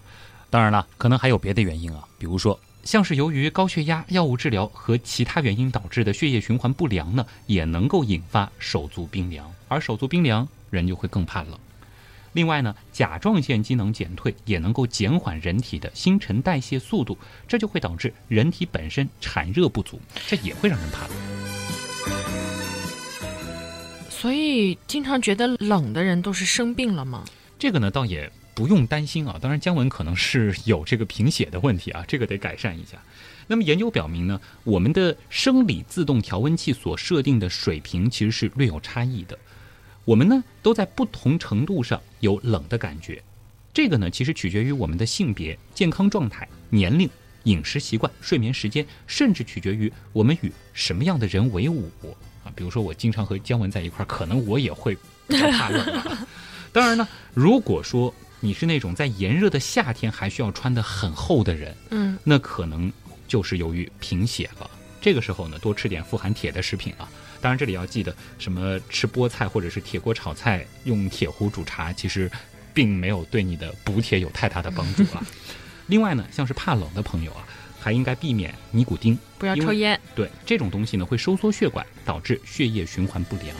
[0.49, 11.59] 当然了，可能还有别的原因啊，比如说像是由于高血压、药物治疗和其他原因导致的血液循环不良呢，也能够引发手足冰凉，而手足冰凉，人就会更怕冷。
[12.33, 21.17] 另外呢，甲状腺机能减退也能够减缓人体的新陈代谢速度，这就会导致人体本身产热不足，这也会让人怕冷。
[24.09, 27.23] 所以经常觉得冷的人都是生病了吗？
[27.57, 29.39] 这个呢，倒也不用担心啊。
[29.41, 33.01] 当然，姜文可能是有这个贫血的问题啊，这个得改善一下。
[33.47, 39.39] 那么研究表明呢，我们的生理自动调温器所设定的水平其实是略有差异的。
[40.03, 43.23] 我们呢都在不同程度上有冷的感觉，
[43.73, 47.09] 这个呢其实取决于我们的性别、健康状态、年龄、
[47.43, 51.89] 饮食习惯、睡眠时间，甚至取决于我们与什么样的人为伍
[52.43, 52.51] 啊。
[52.53, 54.97] 比如说，我经常和姜文在一块儿，可能我也会
[55.29, 56.01] 怕冷。
[56.73, 62.91] 当然呢，如果说你是那种在炎热的夏天还需要穿的很厚的人，嗯，那可能
[63.27, 64.69] 就是由于贫血了。
[65.01, 67.09] 这个时候呢，多吃点富含铁的食品啊。
[67.41, 72.29] 当然，这里要记得，什么吃菠菜或者是铁锅炒菜，用铁壶煮茶，其实
[72.73, 75.25] 并没有对你的补铁有太大的帮助啊。
[75.87, 77.47] 另外呢，像是怕冷的朋友啊，
[77.79, 79.99] 还应该避免尼古丁，不要抽烟。
[80.13, 83.55] 对这种东西呢，会收缩血管，导致血液循环不良。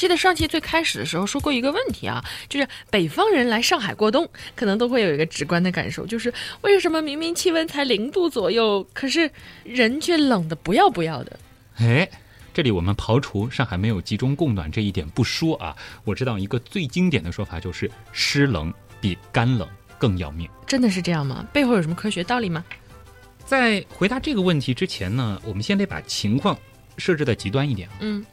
[0.00, 6.32] 记得上期最开始的时候说过一个问题啊，就是北方人来上海过冬，可能都会有一个直观的感受，就是
[6.62, 9.30] 为什么明明气温才零度左右，可是
[9.62, 11.38] 人却冷的不要不要的。
[11.76, 12.08] 哎，
[12.54, 20.48] 这里我们刨除上海没有集中供暖这一点不说啊，我知道一个最经典的说法就是湿冷比干冷更要命。
[20.66, 21.46] 真的是这样吗？
[21.52, 22.64] 背后有什么科学道理吗？
[23.44, 26.58] 在回答这个问题之前呢，我们先得把情况
[26.96, 27.96] 设置的极端一点啊。
[28.00, 28.24] 嗯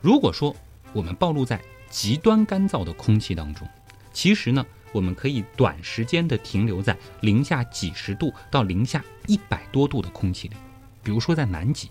[0.00, 0.54] 如果说
[0.94, 3.68] 我们暴露在极端干燥的空气当中，
[4.12, 10.56] 其实呢，我们可以短时间的停留在零下几十度到零下一百多度的空气里。
[11.02, 11.90] 比如说在南极，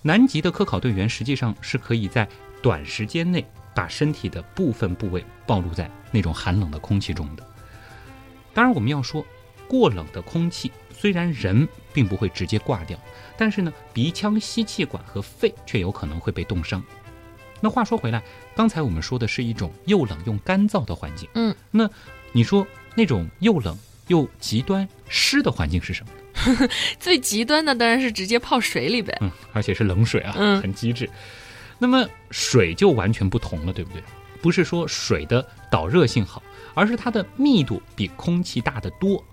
[0.00, 2.26] 南极的科考队员实际上是可以在
[2.62, 7.46] 短时间内把身体的部分部位暴露在那种寒冷的空气中的。
[8.54, 9.26] 当然，我们要说，
[9.68, 12.98] 过冷的空气虽然人并不会直接挂掉，
[13.36, 16.82] 但是呢，鼻腔吸气管和肺却有可能会被冻伤。
[17.66, 18.22] 那话说回来，
[18.54, 21.90] 刚才我们说的是一种又冷又干燥的环境，嗯，那
[22.30, 23.76] 你说那种又冷
[24.06, 26.68] 又极端湿的环境是什么？
[27.00, 31.10] 最极端的当然是直接泡水里呗，嗯，而且是冷水啊，嗯很机智。
[31.76, 34.00] 那么水就完全不同了，对不对？
[34.40, 36.40] 不是说水的导热性好，
[36.72, 39.24] 而是它的密度比空气大得多。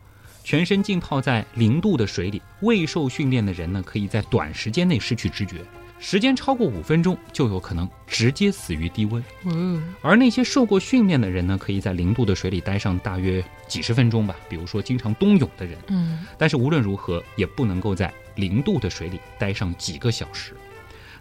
[0.43, 5.57] 全身浸泡在零度的水里，未受训练的人呢，可以在短时间内失去知觉，
[6.05, 9.23] 时间超过五分钟就有可能直接死于低温。
[9.45, 14.35] 嗯而那些受过训练的人呢，可以在零度的水里待上大约几十分钟吧。
[14.49, 20.53] 比如说经常冬泳的人，嗯但是无论如何也不能够在零度的水里待上几个小时。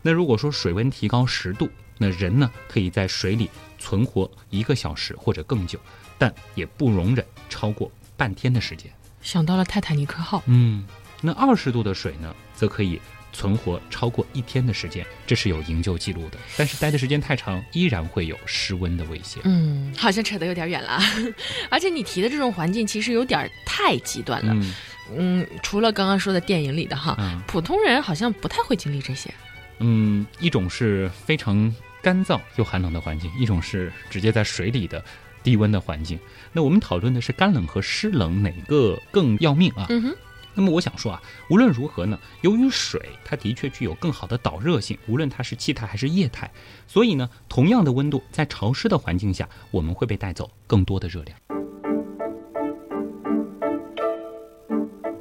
[0.02, 5.78] 那如果说水温提高十度，那人呢可以在水里存活一个小时或者更久，
[6.18, 8.92] 但也不容忍超过半天的时间。
[9.20, 10.84] 想到了泰坦尼克号，嗯，
[11.20, 13.00] 那二十度的水呢，则可以
[13.32, 16.38] 存活超过一天的时间，这是有营救记录的。
[16.56, 19.42] 但是待的时间太长，依然会有失温的危险。
[19.44, 21.00] 嗯，好像扯得有点远了，
[21.70, 24.74] 而且你提的这种环境其实有点太极端了，嗯
[25.16, 29.32] 嗯，除了刚刚说的电影里的哈，嗯普通人好像不太会经历这些，
[29.78, 35.04] 嗯，一种是非常干燥又寒冷的环境，一种是直接在水里的
[35.42, 36.18] 低温的环境。
[36.52, 39.86] 那我们讨论的是干冷和湿冷哪个更要命啊？
[39.88, 40.16] 嗯哼，
[40.54, 46.50] 那么我想说啊，无论如何呢，由于水它的确具有更好的导热性，无论它是气态还是液态，
[46.86, 51.36] 所以呢，同样的温度在潮湿的环境下，我们会被带走更多的热量。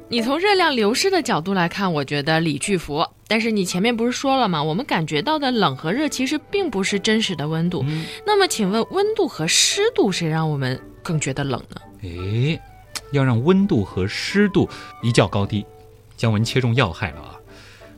[0.08, 3.06] 你从热量流失的角度来看，我觉得李巨福。
[3.26, 4.62] 但是你前面不是说了吗？
[4.62, 7.82] 我们感觉到的冷和热其实并不是真实的温度。
[7.88, 11.80] 嗯，那么，请问温度和湿度谁让我们更觉得冷呢？
[12.02, 12.60] 诶，
[13.12, 14.68] 要让温度和湿度
[15.02, 15.64] 一较高低，
[16.16, 17.38] 姜文切中要害了啊！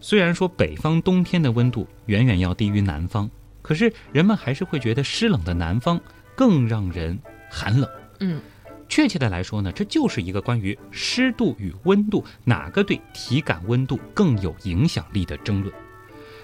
[0.01, 3.31] 虽然说北方冬天的温度远远要低于南方，
[3.63, 5.99] 可是人们还是会觉得湿冷的南方
[6.37, 7.19] 更让人
[7.51, 7.89] 寒冷。
[8.21, 8.41] 嗯，
[8.87, 15.73] 确切的来说呢，这就是一个关于湿度与温度哪个对体感温度更有影响力的争论。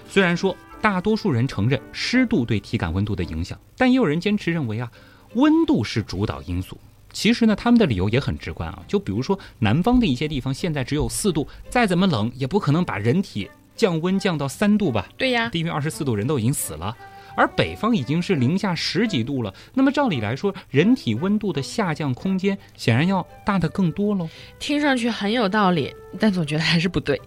[0.07, 4.91] 虽然说大多数人承认湿度对体感温度的影响，但也有人坚持认为啊，
[5.35, 6.77] 温度是主导因素。
[7.11, 15.07] 其实呢，他们的理由也很直观啊，就比如说南方的一些地方现在只有四度，再怎么冷也不可能把人体降温降到三度吧？
[15.17, 16.95] 对呀，低于二十四度人都已经死了，
[17.35, 19.53] 而北方已经是零下十几度了。
[19.73, 24.29] 那么照理来说，人体温度的下降空间显然要大得更多喽。
[24.59, 27.19] 听上去很有道理，但总觉得还是不对。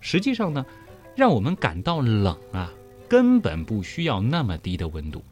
[0.00, 0.64] 实际上呢，
[1.16, 2.72] 让我们感到冷啊，
[3.08, 5.22] 根本不需要那么低的温度。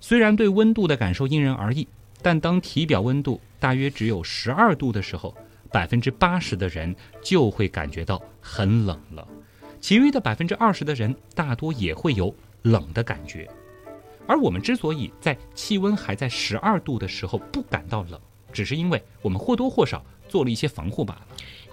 [0.00, 1.86] 虽然对温度的感受因人而异，
[2.24, 5.36] 但当体表温度大约只有十二度的时候，
[5.70, 9.28] 百分之八十的人就会感觉到很冷了。
[9.78, 13.46] 其余的百分之二十的人大多也会有冷的感觉。
[14.26, 18.18] 而我们之所以在气温还在十二度的时候不感到冷，
[18.50, 21.26] 只是因为我们或多或少做了一些防护罢了。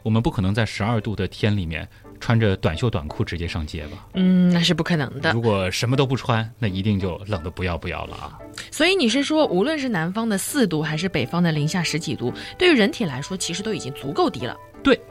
[0.03, 1.87] 我们不可能在十二度的天里面
[2.21, 4.07] 穿着短袖短裤直接上街吧？
[4.13, 5.34] 嗯，那是不可能的。
[5.34, 8.39] 如果什么都不穿，那一定就冷得不要不要了啊！
[8.69, 14.55] 所以你是说，无论是南方的四度，还是北方的零下十几度，对于人体来说，其实都已经足够低了。
[14.84, 15.01] 对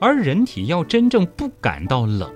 [0.00, 2.28] 而人体要真正不感到冷，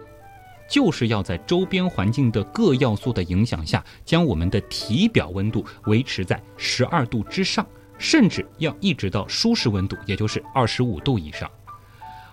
[0.68, 7.66] 就是要在周边环境的各要素的影响下，将我们的体表温度维持在十二度之上，
[7.98, 11.50] 甚至要一直到舒适温度，也就是二十五度以上。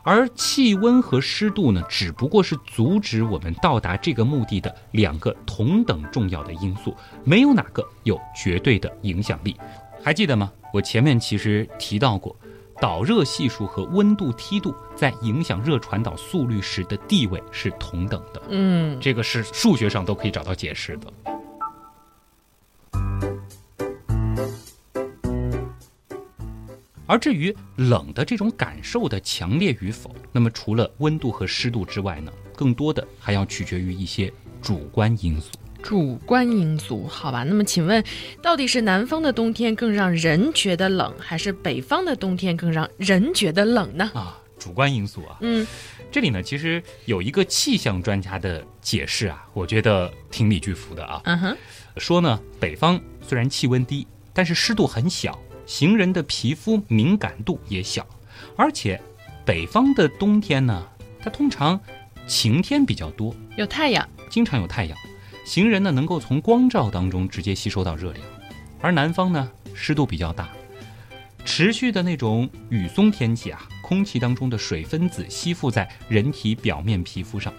[0.03, 9.55] 而气温和湿度呢，只不过是阻止我们到达这个目的的两个同等重要的因素，没有哪个有绝对的影响力。
[10.03, 10.51] 还记得吗？
[10.73, 12.35] 我前面其实提到过，
[12.79, 21.13] 导热系数和温度梯度在影响热传导速率时的地位是同等的，嗯，这个是数学上都可以找到解释的。
[27.11, 34.31] 而至于冷的这种感受的强烈与否，那么除了温度和湿度之外呢，更多的还要取决于一些
[34.61, 35.51] 主观因素。
[35.83, 37.43] 主观因素，好吧。
[37.43, 38.01] 那么请问，
[38.41, 44.09] 到底是南方的冬天更让人觉得冷，还是北方的冬天更让人觉得冷呢？
[44.13, 45.67] 啊，主观因素啊，嗯，
[46.09, 51.19] 这里呢其实有一个气象专家的解释啊，我觉得挺理据服的啊。
[51.25, 51.57] 嗯哼，
[51.97, 58.05] 说呢，北方虽然气温低，但是湿度很小，行人的皮肤敏感度也小，
[58.55, 59.01] 而且
[59.45, 60.87] 北方的冬天呢，
[61.19, 61.79] 它通常
[62.27, 64.97] 晴天比较多，有太阳，经常有太阳，
[65.45, 68.25] 行人呢能够从光照当中直接吸收到热量，
[68.79, 70.49] 而南方呢湿度比较大，
[71.45, 77.53] 持续的那种雨松天气啊，空气当中的水分子吸附在人体表面皮肤上，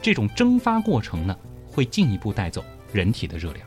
[0.00, 1.36] 这种蒸发过程呢
[1.66, 3.66] 会进一步带走人体的热量。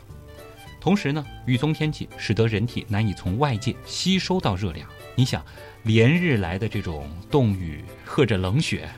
[0.82, 4.84] 同时呢，雨中天气使得人体难以从外界吸收到热量。
[5.14, 5.40] 你想，
[5.84, 8.88] 连日来的这种冻雨，和着冷雪，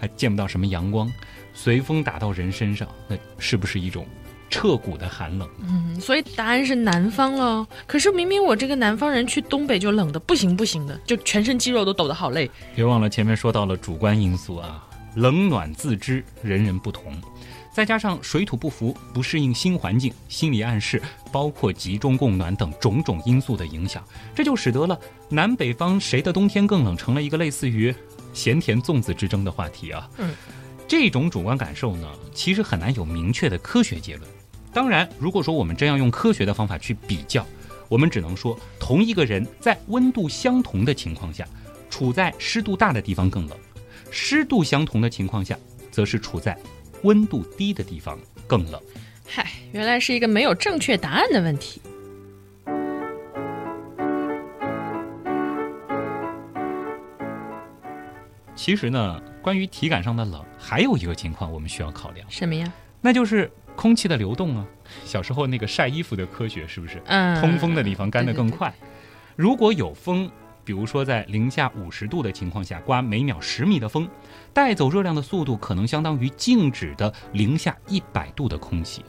[0.00, 1.12] 还见不到什么阳光，
[1.52, 4.06] 随风打到人身上，那是不是一种
[4.48, 5.48] 彻骨的寒冷？
[5.68, 7.66] 嗯，所以答案是南方了。
[7.88, 12.48] 可是明明我这个南方人去东北就冷的不行不行的，就全身肌肉都抖得好累。
[12.76, 14.86] 别忘了前面说到了主观因素啊，
[15.16, 17.12] 冷暖自知，人人不同。
[17.72, 21.00] 再加上水土不服、不适应新环境、心理暗示，
[21.32, 24.04] 包括集中供暖等种种因素的影响，
[24.34, 24.98] 这就使得了
[25.30, 27.94] 南北方谁的冬天更冷，成了一个类似于
[28.34, 30.08] 咸甜粽子之争的话题啊。
[30.18, 30.34] 嗯，
[30.86, 34.28] 这种主观感受呢，其实很难有明确的科学结论。
[34.70, 37.46] 当然，如果说我们真要用科学的方法去比较，
[37.88, 41.46] 我们只能说，同一个人在温度相同的情况下，
[41.88, 43.56] 处在湿度大的地方更冷；
[44.10, 45.58] 湿度相同的情况下，
[45.90, 46.54] 则是处在。
[47.02, 48.80] 温度低的地方更冷。
[49.26, 51.80] 嗨，原来是一个没有正确答案的问题。
[58.54, 62.72] 其实呢，关于体感上的冷，还有一个情况我们需要考量，什么呀？
[63.00, 64.66] 那就是空气的流动啊。
[65.04, 67.02] 小时候那个晒衣服的科学是不是？
[67.06, 68.72] 嗯，通风的地方干得更快。
[69.36, 70.30] 如果有风。
[70.64, 74.08] 比如说，在零下五十度的情况下，刮每秒十米的风，
[74.52, 79.04] 带走热量的速度可能相当于静止的零下一百度的空气。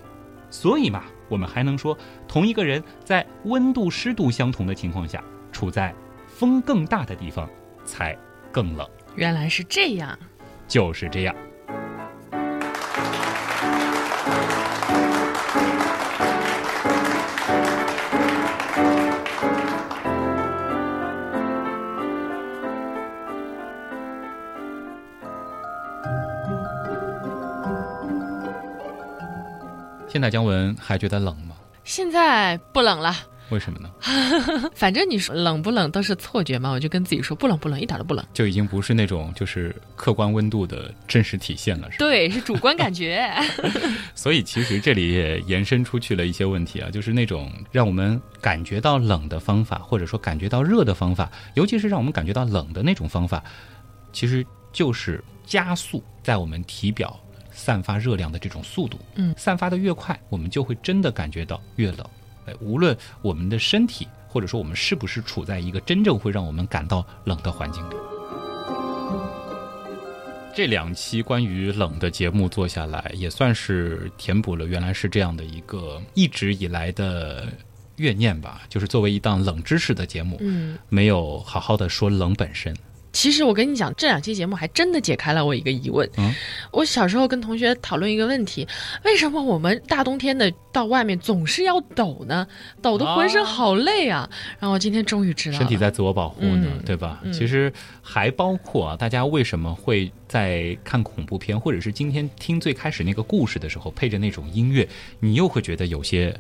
[0.49, 1.97] 所以嘛，我们还能说，
[2.27, 5.93] 同一个人在温度湿度相同的情况下，处在
[6.27, 7.49] 风更大的地方
[7.85, 8.17] 才
[8.51, 8.87] 更冷。
[9.15, 10.17] 原来是这样，
[10.67, 11.35] 就是这样。
[30.23, 31.55] 在姜文还觉得冷吗？
[31.83, 33.13] 现在不冷了。
[33.49, 33.91] 为什么呢？
[34.73, 42.05] 反正你说冷不冷都是错觉嘛，我就跟自己说不冷不冷，一点都不冷，就已经不是那种就是客观温度的真实体现了，是吧？
[42.05, 43.29] 对，是主观感觉。
[44.15, 53.43] 所以其实这里也延伸出去了一些问题啊，就是那种让我们感觉到冷的方法，或者说感觉到热的方法，尤其是让我们感觉到冷的那种方法，
[54.13, 57.19] 其实就是加速在我们体表。
[57.53, 62.05] 散发热量的这种速度，嗯，散发的越快，我们就会真的感觉到越冷。
[62.45, 67.95] 哎，无论我们的身体，或者说我们是不是处在一个真正会让我们感到冷的环境里。
[70.55, 77.47] 这两期关于冷的节目做下来，也算是填补了原来是这样的一个一直以来的
[77.95, 78.61] 怨念吧。
[78.69, 82.75] 就是作为一档冷知识的节目，嗯，没有好好的说冷本身。
[83.13, 86.09] 其实我跟你讲，这两期节目还真的解开了我一个疑问。
[86.17, 86.33] 嗯，
[86.71, 88.67] 我小时候跟同学讨论一个问题：
[89.05, 92.45] 为什么我们大冬天的到外面总是要抖呢？
[92.81, 94.29] 抖得浑身好累啊！
[94.59, 97.21] 然后今天终于知道，身体在自我保护呢，嗯对吧？
[97.23, 104.87] 嗯其实还包括啊，大家为什么会在看恐怖片，或者是今天听最开始那个故事的时候，配着那种音乐，
[105.19, 106.35] 你又会觉得有些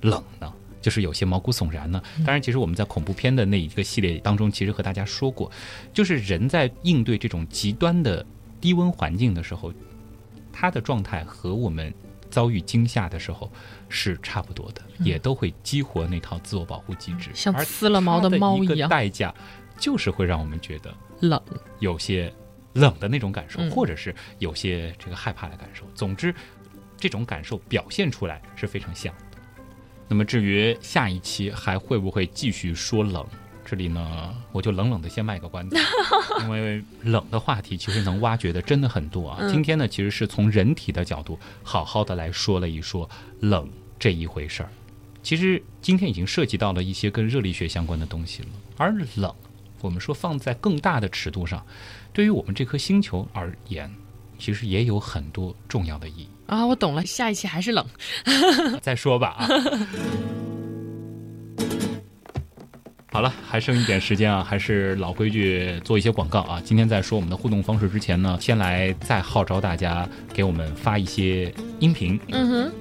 [0.00, 0.52] 冷呢？
[0.84, 2.02] 就是有些毛骨悚然呢。
[2.18, 5.50] 当然，其实我们在恐怖片的那一个系列当中，其实和大家说过，
[5.94, 8.24] 就是人在应对这种极端的
[8.60, 9.72] 低温环境的时候，
[10.52, 11.92] 他的状态和我们
[12.28, 13.50] 遭遇惊吓的时候
[13.88, 19.34] 是差不多的，也都会激活那套自我保护机制，嗯像而撕了毛的猫一样代价
[19.78, 21.40] 就是会让我们觉得冷。
[21.78, 22.30] 有些
[22.74, 25.86] 冷的那种感受，嗯或者是有些这个害怕的感受。
[25.94, 26.34] 总之，
[26.98, 29.33] 这种感受表现出来是非常像的。
[30.08, 33.24] 那么至于下一期还会不会继续说冷，
[33.64, 35.76] 这里呢，我就冷冷的先卖个关子，
[36.42, 39.38] 因为冷的话题其实能挖掘的真的很多啊。
[39.40, 43.08] 嗯今天呢，其实是从人体的角度好好的来说了一说
[43.40, 44.68] 冷这一回事儿。
[45.22, 49.34] 其实今天已经涉及到了一些跟热力学相关的东西了，而冷，
[49.80, 51.64] 我们说放在更大的尺度上，
[52.12, 53.90] 对于我们这颗星球而言，
[54.38, 56.28] 其实也有很多重要的意义。
[56.46, 57.84] 啊，我懂了，下一期还是冷。
[58.82, 59.48] 再说吧啊。
[63.12, 66.60] 好了，还剩一点时间啊，还是老规矩，做一些广告啊。
[66.64, 72.18] 今天在说我们的互动方式之前呢，先来再号召大家给我们发一些音频。
[72.32, 72.72] 嗯哼，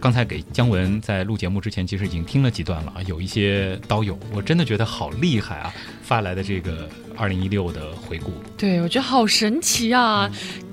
[0.00, 8.32] 刚才给姜文在录节目之前，其实已经听了几段了啊，有一些刀友，我真的觉得好厉害啊，发来的这个二零一六的回顾。
[8.58, 10.28] 对，我觉得好神奇啊！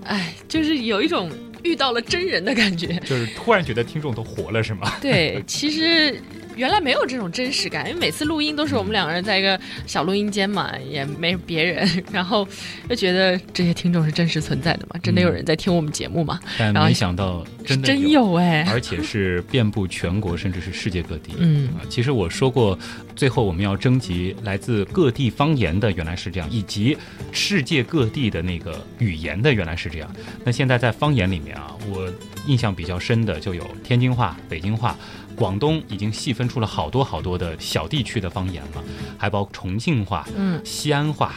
[0.05, 1.29] 哎，就是有一种
[1.63, 4.93] 遇到了真人的感觉，就是突然觉得听众都活了，是吗？
[5.01, 6.21] 对，其实。
[6.55, 12.47] 原来没有这种真实感，因为每次录音都是我们两个人在一个小录音间嘛，也没别人，然后
[12.89, 16.39] 就觉得这些听众是真实存在的嘛，真的有人在听我们节目嘛。
[16.57, 21.33] 但没想到真的真有哎，而且是遍布全国，甚至是世界各地。
[21.37, 22.77] 嗯，其实我说过，
[23.15, 26.97] 最后我们要征集来自各地方言的，原来是这样，以及
[27.31, 30.15] 世界各地的那个语言的，原来是这样。
[30.43, 32.11] 那现在在方言里面啊，我
[32.45, 34.95] 印象比较深的就有天津话、北京话。
[35.35, 38.83] 广东已经细分出了好多好多的小地区的方言了，
[39.17, 41.35] 还包括重庆话、嗯，西安话、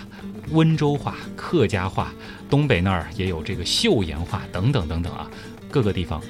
[0.50, 2.12] 温州话、客家话，
[2.48, 5.30] 东北那儿也有这个岫岩话等等等等啊，
[5.70, 6.20] 各个地方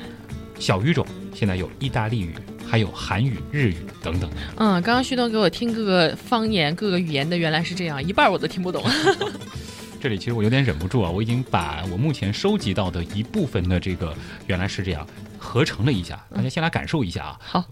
[0.59, 1.05] 小语种
[1.35, 2.35] 现在有意大利语，
[2.67, 4.31] 还有韩语、日语等等。
[4.57, 8.83] 嗯，刚刚旭东给我听各个方言、各个语言的，原来是这样，一半我都听不懂。
[10.01, 14.15] 这里其实我有点忍不住啊，我已经把我目前收集到的一部分的这个
[14.47, 15.07] 原来是这样。
[15.46, 17.40] 合成了一下，大家先来感受一下啊。
[17.42, 17.66] 好，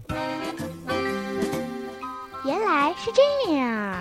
[2.44, 3.96] 原来是这样。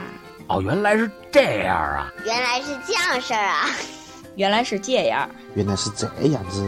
[0.47, 2.11] 哦，原来是这样啊。
[2.25, 3.67] 原来是这样事儿啊。
[4.35, 5.29] 原来是这样。
[5.53, 6.65] 原来是这样子。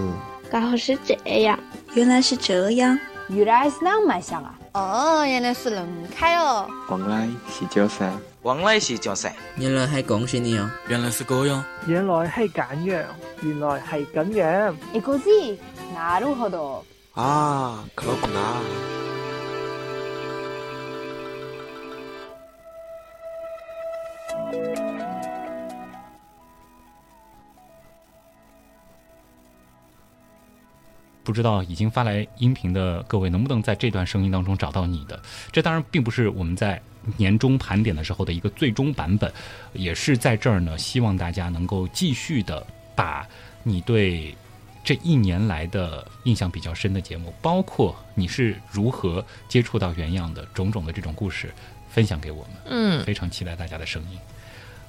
[0.51, 1.57] 刚好是这样。
[1.93, 2.97] 原来是这样。
[3.29, 4.53] 原来是那么想啊。
[4.73, 6.69] 哦，原来是恁开哦。
[6.89, 8.11] 原来是这噻。
[8.43, 9.33] 原来是这噻。
[9.55, 10.69] 原来系讲是呢样。
[10.87, 11.63] 原来是这样。
[11.87, 13.05] 原来系咁样。
[13.41, 14.77] 原来系咁样。
[14.93, 15.57] 一个字，
[15.95, 16.49] なるほ
[17.16, 18.42] 啊，可不难。
[31.24, 35.18] 不知道已经发来音频的各位能不能在这段声音当中找到你的？
[35.50, 36.78] 这当然并不是我们在
[37.16, 39.32] 年终盘点的时候的一个最终版本，
[39.72, 40.76] 也是在这儿呢。
[40.76, 43.26] 希望大家能够继续的把
[43.62, 44.36] 你对。
[44.86, 51.52] 这一年来的印象比较深的节目，包括你是如何接触到原样的种种的这种故事，
[51.88, 52.50] 分享给我们。
[52.66, 54.18] 嗯，非常期待大家的声音。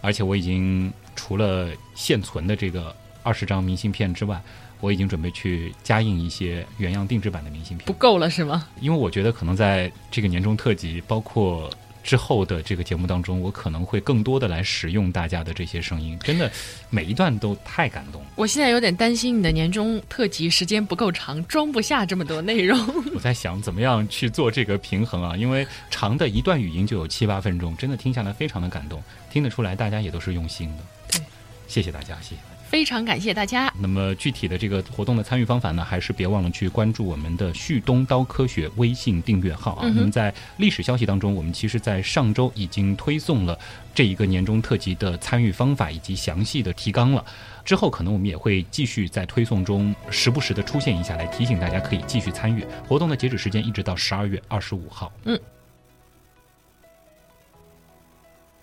[0.01, 4.39] 而且我已经除了现存的这个二十张明信片之外，
[4.81, 7.87] 我已经准备去加印一些原样定制版的明信片。
[7.87, 8.67] 不够了是吗？
[8.79, 11.67] 因为我觉得可能在这个年终特辑，包括。
[12.07, 16.49] 之后的这个节目当中，我可能会更多的来使用大家的这些声音，真的
[16.89, 18.23] 每一段都太感动。
[18.37, 22.79] 我现在有点担心你的年终特辑时间不够长，装不下这么多内容。
[23.13, 25.35] 我在想怎么样去做这个平衡啊？
[25.35, 30.83] 因为长的一段语音就有七八分钟，真的听下来非常的感动，听得出来大家也都是用心的。
[31.11, 31.21] 对，
[31.67, 32.56] 谢谢大家，谢谢。
[32.69, 33.73] 非常感谢大家。
[33.79, 39.89] 那么具体的这个活动的参与方法呢，还是别忘了去关注我们的旭东刀科学微信订阅号啊。
[39.95, 43.57] 那么在历史消息当中，我们其实，在上周已经推送了
[43.95, 47.23] 这一个年终特辑的参与方法以及详细的提纲了。
[47.63, 55.11] 之后可能我们也会继续在推送中时不时的出现一下，来提醒大家可以继续参与活动的截止时间一直到十二月二十五号。
[55.23, 55.39] 嗯。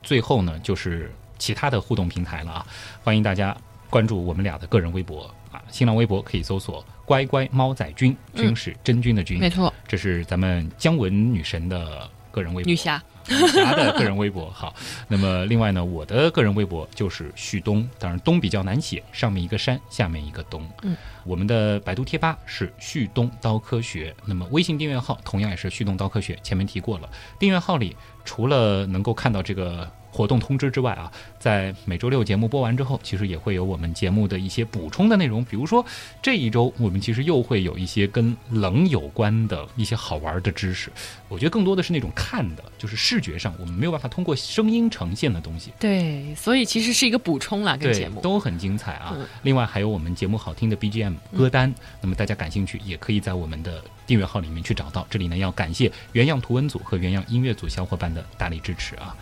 [0.02, 2.66] 最后呢，就是其他的互动平台了啊，
[3.02, 3.56] 欢迎大家。
[3.94, 14.50] 关注我们俩的个人微博啊，新浪微博可以搜索“乖乖猫仔君”，君是真君的君，没错，这是咱们姜文女神的个人微博，女侠，女侠的个人微博。
[14.50, 14.74] 好，
[15.06, 20.68] 那么另外呢，我的个人微博就是旭东，当然东比较难写，上面一个山，下面一个东。
[20.82, 29.88] 嗯，我们的百度贴吧是旭东刀科学，那么微信订阅号同样也是旭东刀科学，前面提过了，订阅号里除了能够看到这个。
[30.14, 31.10] 活动通知之外啊，
[31.40, 35.44] 在每周六节目播完之后，其实也会有我们节目的一些补充的内容。
[35.44, 35.84] 比如说
[36.22, 40.92] 这一周，我们其实又会有一些跟冷有关的一些好玩的知识。
[41.28, 45.72] 我觉得更多的是那种看的，就是视觉上我们没有办法通过声音呈现的东西。
[45.80, 49.16] 对，所以其实是一个补充啦，跟节目都很精彩啊。
[49.42, 55.04] 另外还有我们节目好听的 BGM 歌单，那么大家感兴趣也可以在我们的订阅号里面去找到。
[55.10, 59.16] 这里呢要感谢原样图文组和原样音乐组小伙伴的大力支持啊。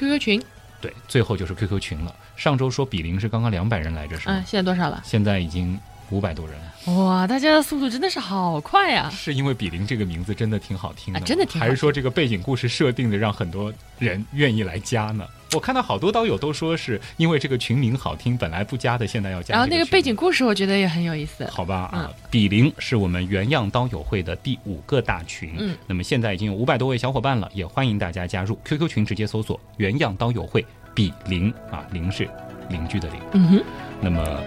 [0.00, 0.42] QQ 群，
[0.80, 2.14] 对，最后就是 QQ 群了。
[2.36, 4.36] 上周说比邻是刚刚两百人来着，是吗？
[4.36, 5.02] 嗯，现在多少了？
[5.04, 5.78] 现在已经
[6.10, 6.56] 五百多人。
[6.96, 9.10] 哇，大家的速度真的是好快呀！
[9.10, 15.26] 是因为比邻这个名字真的挺好听的，真的挺，还是说这个背景故事设定的让很多人愿意来加呢？
[15.52, 19.54] 我看到好多刀友都说是因为这个群名好听，本来不加的，现在要加。
[19.54, 21.44] 然后那个背景故事，我觉得也很有意思。
[21.50, 25.54] 好吧，啊，比邻是我们原样刀友会的第五个大群。
[25.58, 32.28] 嗯，那么现在已经有五百多位小伙伴了，也欢迎大家加入 QQ 群，直接搜索“原样刀友会比邻”啊，邻是
[32.70, 33.20] 邻居的邻。
[33.32, 33.64] 嗯哼。
[34.00, 34.40] 那么，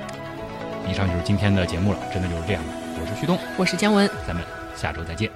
[0.89, 2.69] 以上就是今天的节目了，真的就是这样的。
[2.99, 4.43] 我是旭东，我是姜文，咱们
[4.75, 5.31] 下周再见。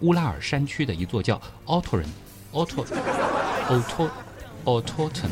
[0.00, 2.06] 乌拉尔山区的一座叫 Ottoren
[2.52, 2.84] Otto
[3.68, 4.10] Otto
[4.64, 5.30] Ottoten。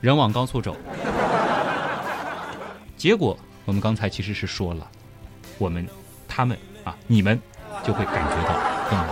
[0.00, 0.76] 人往高处走，
[2.96, 4.86] 结果我们刚才其实是说了，
[5.56, 5.88] 我们
[6.28, 7.40] 他们啊，你们
[7.82, 8.54] 就会感觉到
[8.90, 9.08] 更冷。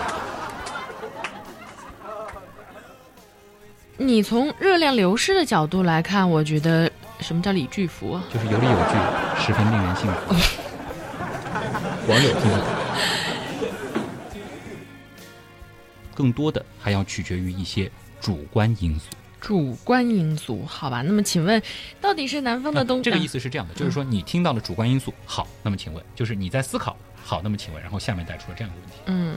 [3.97, 8.23] 你从热量流失的角度来看，我觉得什么叫理巨福啊？
[8.31, 10.35] 就是有理有据，十分令人信服。
[12.09, 12.67] 网友听得懂。
[16.15, 17.91] 更多的还要取决于一些
[18.21, 19.07] 主观因素。
[19.41, 21.03] 主观因素，好吧？
[21.03, 21.61] 那么请问，
[22.01, 23.03] 到底是南方的冬？
[23.03, 28.97] 这个意思是这样的，就是说你听到了主观因素，好，那么请问，就是你在思考，好，那么请问，然后下面带出了这样一个问题。
[29.07, 29.37] 嗯，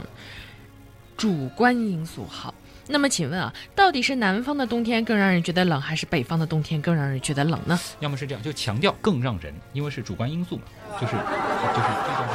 [1.17, 2.53] 主观因素好。
[2.87, 7.79] 那么请问啊，到底是南方的冬天更让人觉得冷，还是北方的冬天更让人觉得冷呢？
[7.99, 10.63] 要么是这样，就强调更让人，因为是主观因素嘛，
[11.01, 11.87] 就是就是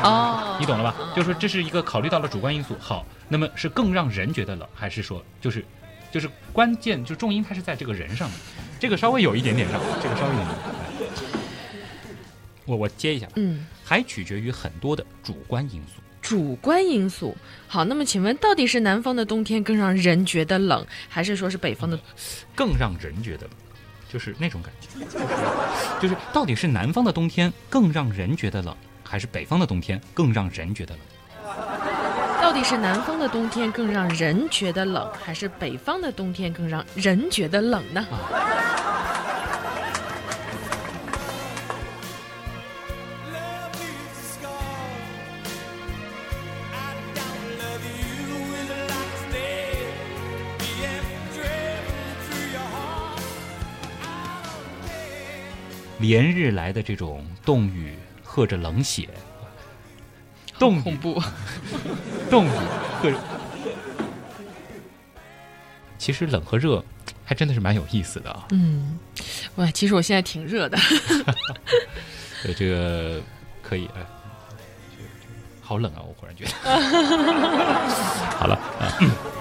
[0.02, 0.96] 哦，你懂了吧？
[1.14, 5.64] 就是说这是一个考虑到了主观因素，好，那么是更让人觉得冷，还是说就是
[6.10, 8.34] 就是关键就重音它是在这个人上的，
[8.80, 11.10] 这个稍微有一点点让，这个稍微有一点点。
[12.66, 16.00] 我我接一下，嗯，还取决于很多的主观因素。
[16.30, 21.98] 主观因素好，那么请问到底是南方的冬天更让人觉得冷，还是说是北方的
[22.54, 23.50] 更让人觉得冷？
[24.08, 24.88] 就是那种感觉，
[26.00, 28.72] 就是到底是南方的冬天更让人觉得冷，
[29.02, 31.02] 还是北方的冬天更让人觉得冷？
[32.40, 38.06] 到底是南方的冬天更让人觉得冷，还是北方的冬天更让人觉得冷呢？
[56.00, 59.08] 连日来的这种冻雨和着冷血，
[60.58, 61.20] 冻恐怖，
[62.30, 62.50] 冻雨
[63.02, 63.12] 和，
[65.98, 66.82] 其实冷和热
[67.24, 68.46] 还真的是蛮有意思的啊。
[68.50, 68.98] 嗯，
[69.56, 70.78] 哇，其实我现在挺热的。
[72.42, 73.20] 对，这个
[73.62, 74.00] 可以哎，
[75.60, 76.00] 好冷啊！
[76.00, 76.50] 我忽然觉得。
[78.38, 79.39] 好了啊。